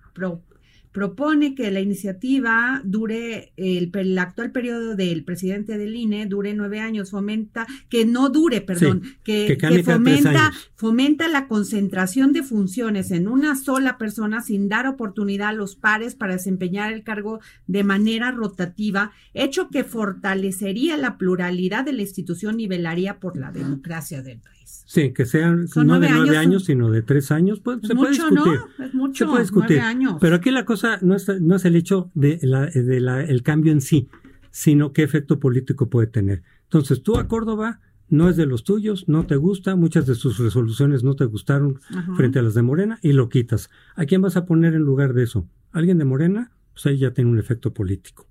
propone 0.93 1.55
que 1.55 1.71
la 1.71 1.81
iniciativa 1.81 2.81
dure, 2.85 3.51
el, 3.57 3.91
actual 4.19 4.51
periodo 4.51 4.95
del 4.95 5.25
presidente 5.25 5.77
del 5.77 5.95
INE 5.95 6.27
dure 6.27 6.53
nueve 6.53 6.79
años, 6.79 7.11
fomenta, 7.11 7.65
que 7.89 8.05
no 8.05 8.29
dure, 8.29 8.61
perdón, 8.61 9.01
que, 9.23 9.57
fomenta, 9.83 10.51
fomenta 10.75 11.27
la 11.27 11.47
concentración 11.47 12.31
de 12.31 12.43
funciones 12.43 13.11
en 13.11 13.27
una 13.27 13.55
sola 13.55 13.97
persona 13.97 14.41
sin 14.41 14.69
dar 14.69 14.87
oportunidad 14.87 15.49
a 15.49 15.53
los 15.53 15.75
pares 15.75 16.13
para 16.15 16.33
desempeñar 16.33 16.93
el 16.93 17.03
cargo 17.03 17.39
de 17.65 17.83
manera 17.83 18.31
rotativa, 18.31 19.11
hecho 19.33 19.69
que 19.69 19.83
fortalecería 19.83 20.95
la 20.95 21.17
pluralidad 21.17 21.83
de 21.85 21.93
la 21.93 22.03
institución 22.03 22.59
y 22.59 22.67
velaría 22.67 23.19
por 23.19 23.35
la 23.35 23.51
democracia 23.51 24.21
del 24.21 24.39
país. 24.39 24.53
Sí, 24.85 25.11
que 25.11 25.25
sean 25.25 25.67
no 25.75 25.99
de 25.99 26.09
nueve 26.09 26.37
años, 26.37 26.65
sino 26.65 26.91
de 26.91 27.01
tres 27.01 27.31
años, 27.31 27.59
pues, 27.59 27.79
se 27.83 27.95
puede 27.95 28.11
discutir. 28.11 28.59
¿no? 28.77 28.85
Es 28.85 28.93
mucho, 28.93 29.25
se 29.25 29.29
puede 29.29 29.41
discutir. 29.41 29.79
Años. 29.79 30.17
Pero 30.19 30.35
aquí 30.35 30.51
la 30.51 30.65
cosa 30.65 30.82
no 31.01 31.15
es, 31.15 31.27
no 31.41 31.55
es 31.55 31.65
el 31.65 31.75
hecho 31.75 32.11
de, 32.13 32.39
la, 32.41 32.67
de 32.67 32.99
la, 32.99 33.23
el 33.23 33.43
cambio 33.43 33.71
en 33.71 33.81
sí, 33.81 34.09
sino 34.51 34.93
qué 34.93 35.03
efecto 35.03 35.39
político 35.39 35.89
puede 35.89 36.07
tener. 36.07 36.43
Entonces, 36.63 37.03
tú 37.03 37.17
a 37.17 37.27
Córdoba 37.27 37.81
no 38.09 38.29
es 38.29 38.37
de 38.37 38.45
los 38.45 38.63
tuyos, 38.63 39.07
no 39.07 39.25
te 39.25 39.35
gusta, 39.35 39.75
muchas 39.75 40.05
de 40.05 40.15
sus 40.15 40.37
resoluciones 40.37 41.03
no 41.03 41.15
te 41.15 41.25
gustaron 41.25 41.79
frente 42.15 42.39
a 42.39 42.41
las 42.41 42.53
de 42.53 42.61
Morena 42.61 42.99
y 43.01 43.13
lo 43.13 43.29
quitas. 43.29 43.69
¿A 43.95 44.05
quién 44.05 44.21
vas 44.21 44.37
a 44.37 44.45
poner 44.45 44.73
en 44.75 44.83
lugar 44.83 45.13
de 45.13 45.23
eso? 45.23 45.47
¿Alguien 45.71 45.97
de 45.97 46.05
Morena? 46.05 46.51
Pues 46.73 46.85
ahí 46.85 46.97
ya 46.97 47.11
tiene 47.11 47.31
un 47.31 47.39
efecto 47.39 47.73
político. 47.73 48.27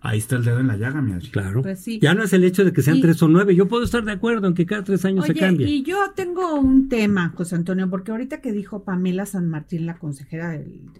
Ahí 0.00 0.18
está 0.18 0.36
el 0.36 0.44
dedo 0.44 0.60
en 0.60 0.68
la 0.68 0.76
llaga, 0.76 1.02
mi 1.02 1.18
Claro. 1.30 1.62
Pues 1.62 1.80
sí. 1.80 1.98
Ya 2.00 2.14
no 2.14 2.22
es 2.22 2.32
el 2.32 2.44
hecho 2.44 2.64
de 2.64 2.72
que 2.72 2.82
sean 2.82 3.00
tres 3.00 3.22
o 3.22 3.28
nueve. 3.28 3.54
Yo 3.54 3.68
puedo 3.68 3.84
estar 3.84 4.04
de 4.04 4.12
acuerdo 4.12 4.46
en 4.46 4.54
que 4.54 4.66
cada 4.66 4.84
tres 4.84 5.04
años 5.04 5.26
se 5.26 5.34
cambie. 5.34 5.68
Y 5.68 5.82
yo 5.82 6.12
tengo 6.14 6.54
un 6.54 6.88
tema, 6.88 7.32
José 7.36 7.56
Antonio, 7.56 7.90
porque 7.90 8.12
ahorita 8.12 8.40
que 8.40 8.52
dijo 8.52 8.84
Pamela 8.84 9.26
San 9.26 9.48
Martín, 9.48 9.86
la 9.86 9.98
consejera 9.98 10.50
del, 10.50 10.90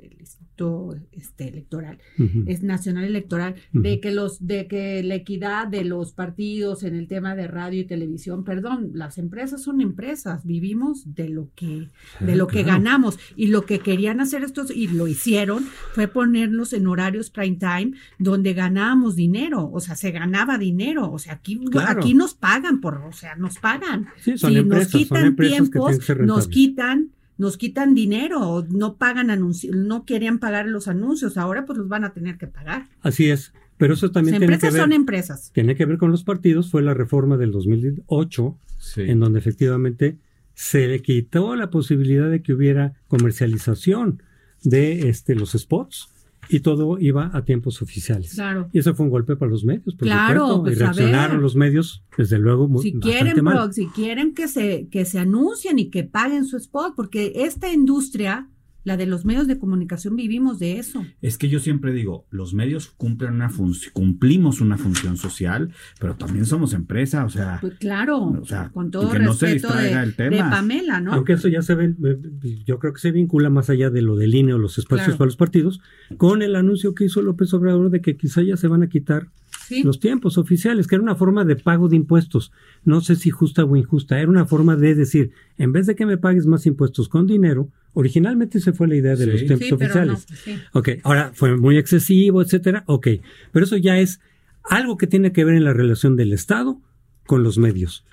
Instituto 0.59 0.97
este, 1.13 1.49
Electoral, 1.49 1.99
es 2.47 2.63
Nacional 2.63 3.05
Electoral, 3.05 3.55
de 3.73 4.01
que 4.01 4.11
los, 4.11 4.47
de 4.47 4.67
que 4.67 5.03
la 5.03 5.15
equidad 5.15 5.69
de 5.69 5.85
los 5.85 6.13
partidos 6.13 6.83
en 6.83 6.95
el 6.95 7.07
tema 7.07 7.35
de 7.35 7.47
radio 7.47 7.81
y 7.81 7.85
televisión, 7.85 8.45
perdón, 8.45 8.91
las 8.95 9.19
empresas 9.19 9.63
son 9.63 9.81
empresas, 9.81 10.45
vivimos 10.45 11.15
de 11.15 11.29
lo 11.29 11.51
que, 11.55 11.89
de 12.21 12.37
lo 12.37 12.47
que 12.47 12.63
ganamos. 12.63 13.19
Y 13.37 13.49
lo 13.49 13.63
que 13.63 13.81
querían 13.81 14.21
hacer 14.21 14.43
estos, 14.43 14.71
y 14.71 14.89
lo 14.89 15.07
hicieron, 15.07 15.65
fue 15.93 16.09
ponernos 16.09 16.73
en 16.73 16.87
horarios 16.87 17.31
prime 17.31 17.57
time, 17.57 17.93
donde 18.19 18.53
ganamos 18.55 19.17
dinero, 19.17 19.71
o 19.73 19.81
sea, 19.81 19.97
se 19.97 20.11
ganaba 20.11 20.59
dinero, 20.59 21.11
o 21.11 21.19
sea, 21.19 21.35
aquí, 21.35 21.61
aquí 21.87 22.15
nos 22.15 22.35
pagan 22.35 22.81
por, 22.81 22.97
o 22.99 23.13
sea, 23.13 23.37
nos 23.37 23.59
pagan. 23.59 24.09
si 24.21 24.33
nos 24.65 24.89
quitan 24.89 25.37
tiempos, 25.37 25.99
nos 26.21 26.49
quitan 26.49 27.11
nos 27.39 27.57
quitan 27.57 27.95
dinero, 27.95 28.67
no 28.69 28.97
pagan 28.97 29.31
anuncios, 29.31 29.75
no 29.75 30.05
querían 30.05 30.39
pagar 30.39 30.67
los 30.67 30.89
anuncios, 30.89 31.39
ahora 31.39 31.65
pues 31.65 31.79
los 31.79 31.89
van 31.89 32.05
a 32.05 32.13
tener 32.13 32.37
que 32.37 32.49
pagar. 32.49 32.89
Así 33.01 33.31
es, 33.31 33.53
pero 33.77 33.95
eso 33.95 34.11
también 34.11 34.39
tiene 34.39 34.59
que 34.59 34.71
ver, 34.71 34.81
son 34.81 34.93
empresas. 34.93 35.51
Tiene 35.53 35.77
que 35.77 35.87
ver 35.87 35.99
con 35.99 36.11
los 36.11 36.25
partidos, 36.25 36.71
fue 36.71 36.83
la 36.83 36.95
reforma 36.95 37.37
del 37.37 37.53
2008, 37.53 38.59
en 38.97 39.21
donde 39.21 39.39
efectivamente 39.39 40.19
se 40.55 40.89
le 40.89 41.01
quitó 41.01 41.55
la 41.55 41.71
posibilidad 41.71 42.29
de 42.29 42.43
que 42.43 42.53
hubiera 42.53 42.95
comercialización 43.07 44.23
de 44.65 45.09
este 45.09 45.37
los 45.37 45.53
spots 45.53 46.09
y 46.49 46.61
todo 46.61 46.99
iba 46.99 47.31
a 47.33 47.45
tiempos 47.45 47.83
oficiales. 47.83 48.35
Claro. 48.35 48.69
Y 48.73 48.79
eso 48.79 48.95
fue 48.95 49.07
un 49.07 49.11
golpe 49.11 49.37
para 49.37 49.51
los 49.51 49.65
medios, 49.65 49.95
por 49.95 50.07
claro, 50.07 50.63
pues, 50.63 50.77
y 50.77 50.81
reaccionaron 50.81 51.43
los 51.43 51.57
medios, 51.57 52.03
desde 52.17 52.39
luego, 52.39 52.69
muy 52.69 52.83
si 52.83 52.99
quieren, 52.99 53.37
si 53.73 53.87
quieren 53.89 54.35
que 54.35 54.49
se, 54.49 54.89
que 54.91 55.05
se 55.05 55.19
anuncien 55.19 55.79
y 55.79 55.91
que 55.91 56.05
paguen 56.05 56.45
su 56.45 56.57
spot, 56.57 56.95
porque 56.97 57.33
esta 57.37 57.73
industria 57.73 58.49
la 58.85 58.97
de 58.97 59.07
los 59.07 59.25
medios 59.25 59.47
de 59.47 59.59
comunicación 59.59 60.17
vivimos 60.17 60.59
de 60.59 60.79
eso. 60.79 61.05
Es 61.21 61.37
que 61.37 61.49
yo 61.49 61.61
siempre 61.61 61.93
digo, 61.93 62.27
los 62.31 62.55
medios 62.55 62.89
cumplen 62.97 63.35
una 63.35 63.51
función, 63.51 63.93
cumplimos 63.93 64.61
una 64.61 64.79
función 64.79 65.17
social, 65.17 65.73
pero 66.01 66.17
también 66.17 66.47
somos 66.47 66.73
empresa, 66.73 67.25
o 67.25 67.29
sea. 67.29 67.59
Pues 67.61 67.75
claro, 67.79 68.43
con 68.73 68.91
todo 68.91 69.11
que 69.11 69.19
respeto 69.19 69.69
no 69.69 69.77
de, 69.77 70.31
de, 70.31 70.39
Pamela, 70.39 71.01
¿no? 71.01 71.13
Aunque 71.13 71.35
eso 71.35 71.49
ya 71.49 71.63
se 71.63 71.75
ve, 71.75 71.95
eh, 72.05 72.63
yo 72.65 72.79
creo 72.79 72.93
que 72.93 73.01
se 73.01 73.11
vincula 73.11 73.51
más 73.51 73.69
allá 73.69 73.91
de 73.91 74.03
lo 74.03 74.17
del 74.17 74.35
INE 74.35 74.55
o 74.55 74.59
los 74.59 74.79
espacios 74.79 75.17
para 75.17 75.27
los 75.27 75.37
partidos, 75.37 75.81
con 76.17 76.43
el 76.43 76.57
anuncio 76.57 76.95
que 76.95 77.05
hizo 77.05 77.21
López 77.21 77.53
Obrador 77.55 77.91
de 77.91 78.01
que 78.01 78.17
quizá 78.17 78.43
ya 78.43 78.57
se 78.57 78.69
van 78.69 78.83
a 78.83 78.89
quitar 78.89 79.29
los 79.85 80.01
tiempos 80.01 80.39
oficiales, 80.39 80.87
que 80.87 80.95
era 80.95 81.03
una 81.03 81.15
forma 81.15 81.45
de 81.45 81.57
pago 81.57 81.89
de 81.89 81.97
impuestos. 81.97 82.53
No 82.85 83.01
sé 83.01 83.17
si 83.17 83.31
justa 83.31 83.65
o 83.65 83.77
injusta, 83.77 84.21
era 84.21 84.31
una 84.31 84.47
forma 84.47 84.77
de 84.77 84.95
decir, 84.95 85.33
en 85.57 85.73
vez 85.73 85.87
de 85.87 85.95
que 85.95 86.07
me 86.07 86.19
pagues 86.19 86.47
más 86.47 86.67
impuestos 86.67 87.09
con 87.09 87.27
dinero, 87.27 87.71
originalmente 87.93 88.61
se 88.61 88.73
fue 88.73 88.89
la 88.89 88.97
idea 88.97 89.17
de 89.17 89.27
los 89.27 89.45
tiempos 89.45 89.73
oficiales. 89.73 90.27
Pues 90.27 90.61
ok, 90.73 90.89
ahora 91.03 91.33
fue 91.35 91.57
muy 91.57 91.77
excesivo, 91.77 92.43
etcétera, 92.43 92.85
ok, 92.87 93.09
pero 93.53 93.65
eso 93.65 93.77
ya 93.77 93.99
es 93.99 94.21
algo 94.63 94.97
que 94.97 95.07
tiene 95.07 95.33
que 95.33 95.45
ver 95.45 95.55
en 95.55 95.65
la 95.65 95.73
relación 95.73 96.17
del 96.17 96.33
Estado 96.33 96.81
con 97.27 97.43
los 97.43 97.59
medios, 97.59 98.05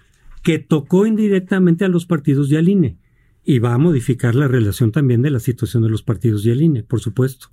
que 0.43 0.59
tocó 0.59 1.05
indirectamente 1.05 1.85
a 1.85 1.89
los 1.89 2.05
partidos 2.05 2.51
y 2.51 2.55
al 2.55 2.69
INE, 2.69 2.97
y 3.43 3.59
va 3.59 3.73
a 3.73 3.77
modificar 3.77 4.35
la 4.35 4.47
relación 4.47 4.91
también 4.91 5.21
de 5.21 5.29
la 5.29 5.39
situación 5.39 5.83
de 5.83 5.89
los 5.89 6.01
partidos 6.01 6.45
y 6.45 6.49
el 6.49 6.61
INE, 6.61 6.83
por 6.83 6.99
supuesto. 6.99 7.47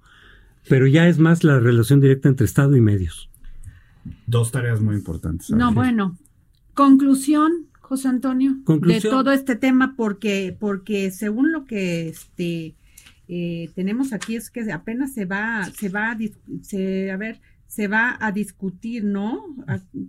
Pero 0.68 0.86
ya 0.86 1.08
es 1.08 1.18
más 1.18 1.44
la 1.44 1.58
relación 1.58 2.00
directa 2.00 2.28
entre 2.28 2.46
Estado 2.46 2.76
y 2.76 2.80
medios. 2.80 3.28
Dos 4.26 4.50
tareas 4.52 4.80
muy 4.80 4.96
importantes. 4.96 5.50
No, 5.50 5.72
bueno. 5.72 6.16
Conclusión, 6.74 7.66
José 7.80 8.08
Antonio, 8.08 8.56
de 8.66 9.00
todo 9.00 9.32
este 9.32 9.56
tema, 9.56 9.94
porque, 9.96 10.56
porque 10.58 11.10
según 11.10 11.52
lo 11.52 11.66
que 11.66 12.08
este 12.08 12.74
eh, 13.28 13.70
tenemos 13.74 14.12
aquí 14.12 14.36
es 14.36 14.50
que 14.50 14.70
apenas 14.72 15.14
se 15.14 15.24
va, 15.24 15.64
se 15.78 15.88
va 15.88 16.10
a, 16.10 16.18
se, 16.62 17.10
a 17.10 17.16
ver, 17.16 17.40
se 17.66 17.88
va 17.88 18.18
a 18.20 18.32
discutir, 18.32 19.04
¿no? 19.04 19.56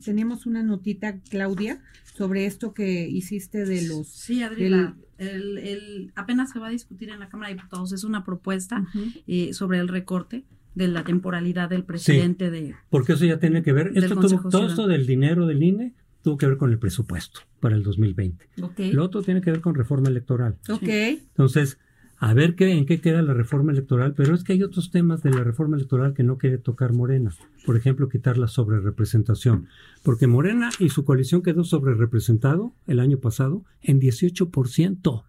tenemos 0.04 0.46
una 0.46 0.64
notita, 0.64 1.20
Claudia, 1.30 1.82
sobre 2.16 2.46
esto 2.46 2.74
que 2.74 3.08
hiciste 3.08 3.66
de 3.66 3.88
los... 3.88 4.08
Sí, 4.08 4.44
Adriana, 4.44 4.98
el, 5.18 6.12
apenas 6.16 6.52
se 6.52 6.60
va 6.60 6.68
a 6.68 6.72
discutir 6.72 7.10
en 7.10 7.20
la 7.20 7.30
Cámara 7.30 7.50
de 7.50 7.56
Diputados, 7.56 7.94
es 7.94 8.04
una 8.04 8.26
propuesta 8.26 8.86
eh, 9.28 9.54
sobre 9.54 9.80
el 9.80 9.88
recorte 9.88 10.44
de 10.76 10.88
la 10.88 11.04
temporalidad 11.04 11.70
del 11.70 11.84
presidente 11.84 12.50
de... 12.50 12.76
Porque 12.90 13.14
eso 13.14 13.26
ya 13.26 13.40
tiene 13.40 13.64
que 13.64 13.74
ver, 13.74 13.92
esto 13.96 14.16
todo 14.50 14.68
esto 14.68 14.88
del 14.88 15.06
dinero 15.06 15.46
del 15.46 15.62
INE 15.62 15.94
tuvo 16.24 16.38
que 16.38 16.48
ver 16.48 16.58
con 16.58 16.72
el 16.72 16.80
presupuesto 16.80 17.42
para 17.60 17.76
el 17.76 17.84
2020. 17.84 18.50
Lo 18.94 19.04
otro 19.04 19.22
tiene 19.22 19.42
que 19.42 19.52
ver 19.52 19.62
con 19.62 19.76
reforma 19.76 20.10
electoral. 20.10 20.58
Entonces, 20.68 21.78
a 22.18 22.34
ver 22.34 22.56
qué, 22.56 22.72
en 22.72 22.86
qué 22.86 23.02
queda 23.02 23.22
la 23.22 23.34
reforma 23.34 23.74
electoral, 23.74 24.14
pero 24.16 24.34
es 24.34 24.44
que 24.44 24.54
hay 24.54 24.64
otros 24.64 24.92
temas 24.92 25.22
de 25.24 25.32
la 25.32 25.44
reforma 25.44 25.76
electoral 25.76 26.14
que 26.14 26.24
no 26.24 26.38
quiere 26.38 26.58
tocar 26.58 26.94
Morena. 26.94 27.36
Por 27.66 27.76
ejemplo, 27.76 28.08
quitar 28.08 28.38
la 28.38 28.48
sobrerepresentación. 28.48 29.68
Porque 30.04 30.28
Morena 30.28 30.70
y 30.80 30.90
su 30.90 31.04
coalición 31.04 31.42
quedó 31.42 31.66
sobrerepresentado 31.66 32.74
el 32.88 33.02
año 33.02 33.18
pasado 33.18 33.66
en 33.82 34.00
18%. 34.00 35.24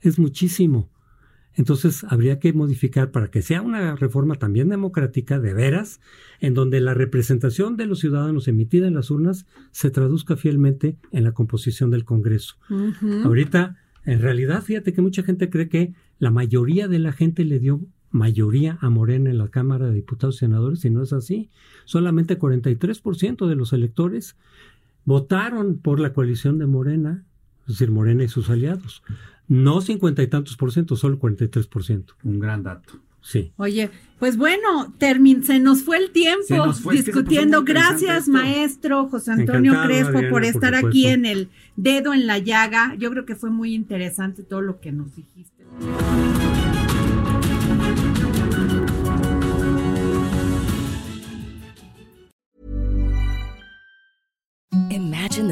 Es 0.00 0.18
muchísimo. 0.18 0.90
Entonces 1.58 2.04
habría 2.04 2.38
que 2.38 2.52
modificar 2.52 3.10
para 3.10 3.32
que 3.32 3.42
sea 3.42 3.62
una 3.62 3.96
reforma 3.96 4.36
también 4.36 4.68
democrática, 4.68 5.40
de 5.40 5.52
veras, 5.54 6.00
en 6.38 6.54
donde 6.54 6.80
la 6.80 6.94
representación 6.94 7.76
de 7.76 7.86
los 7.86 7.98
ciudadanos 7.98 8.46
emitida 8.46 8.86
en 8.86 8.94
las 8.94 9.10
urnas 9.10 9.44
se 9.72 9.90
traduzca 9.90 10.36
fielmente 10.36 10.96
en 11.10 11.24
la 11.24 11.32
composición 11.32 11.90
del 11.90 12.04
Congreso. 12.04 12.54
Ahorita 13.24 13.76
En 14.04 14.22
realidad, 14.22 14.62
fíjate 14.62 14.94
que 14.94 15.02
mucha 15.02 15.22
gente 15.22 15.50
cree 15.50 15.68
que 15.68 15.92
la 16.18 16.30
mayoría 16.30 16.88
de 16.88 16.98
la 16.98 17.12
gente 17.12 17.44
le 17.44 17.58
dio 17.58 17.80
mayoría 18.10 18.78
a 18.80 18.88
Morena 18.88 19.28
en 19.28 19.36
la 19.36 19.48
Cámara 19.48 19.86
de 19.86 19.94
Diputados 19.94 20.36
y 20.36 20.38
Senadores 20.38 20.84
y 20.84 20.90
no 20.90 21.02
es 21.02 21.12
así. 21.12 21.50
Solamente 21.84 22.38
43% 22.38 23.46
de 23.46 23.56
los 23.56 23.72
electores 23.72 24.36
votaron 25.04 25.78
por 25.78 26.00
la 26.00 26.12
coalición 26.12 26.58
de 26.58 26.66
Morena, 26.66 27.24
es 27.68 27.74
decir, 27.74 27.90
Morena 27.90 28.24
y 28.24 28.28
sus 28.28 28.48
aliados. 28.48 29.02
No 29.46 29.82
cincuenta 29.82 30.22
y 30.22 30.26
tantos 30.26 30.56
por 30.56 30.72
ciento, 30.72 30.96
solo 30.96 31.18
43 31.18 31.66
por 31.66 31.84
ciento. 31.84 32.14
Un 32.24 32.40
gran 32.40 32.62
dato. 32.62 32.94
Sí. 33.20 33.52
Oye, 33.56 33.90
pues 34.18 34.38
bueno, 34.38 34.94
termin 34.96 35.44
se 35.44 35.58
nos 35.58 35.82
fue 35.82 35.98
el 35.98 36.10
tiempo 36.10 36.72
fue, 36.72 36.96
discutiendo. 36.96 37.62
Gracias, 37.64 38.26
maestro 38.26 39.06
José 39.08 39.32
Antonio 39.32 39.72
Encantado, 39.72 39.88
Crespo, 39.88 40.18
Adriana, 40.18 40.30
por 40.30 40.44
estar 40.44 40.74
aquí 40.74 41.06
en 41.08 41.26
el 41.26 41.50
dedo 41.76 42.14
en 42.14 42.26
la 42.26 42.38
llaga. 42.38 42.94
Yo 42.96 43.10
creo 43.10 43.26
que 43.26 43.34
fue 43.34 43.50
muy 43.50 43.74
interesante 43.74 44.42
todo 44.42 44.62
lo 44.62 44.80
que 44.80 44.92
nos 44.92 45.14
dijiste. 45.14 45.64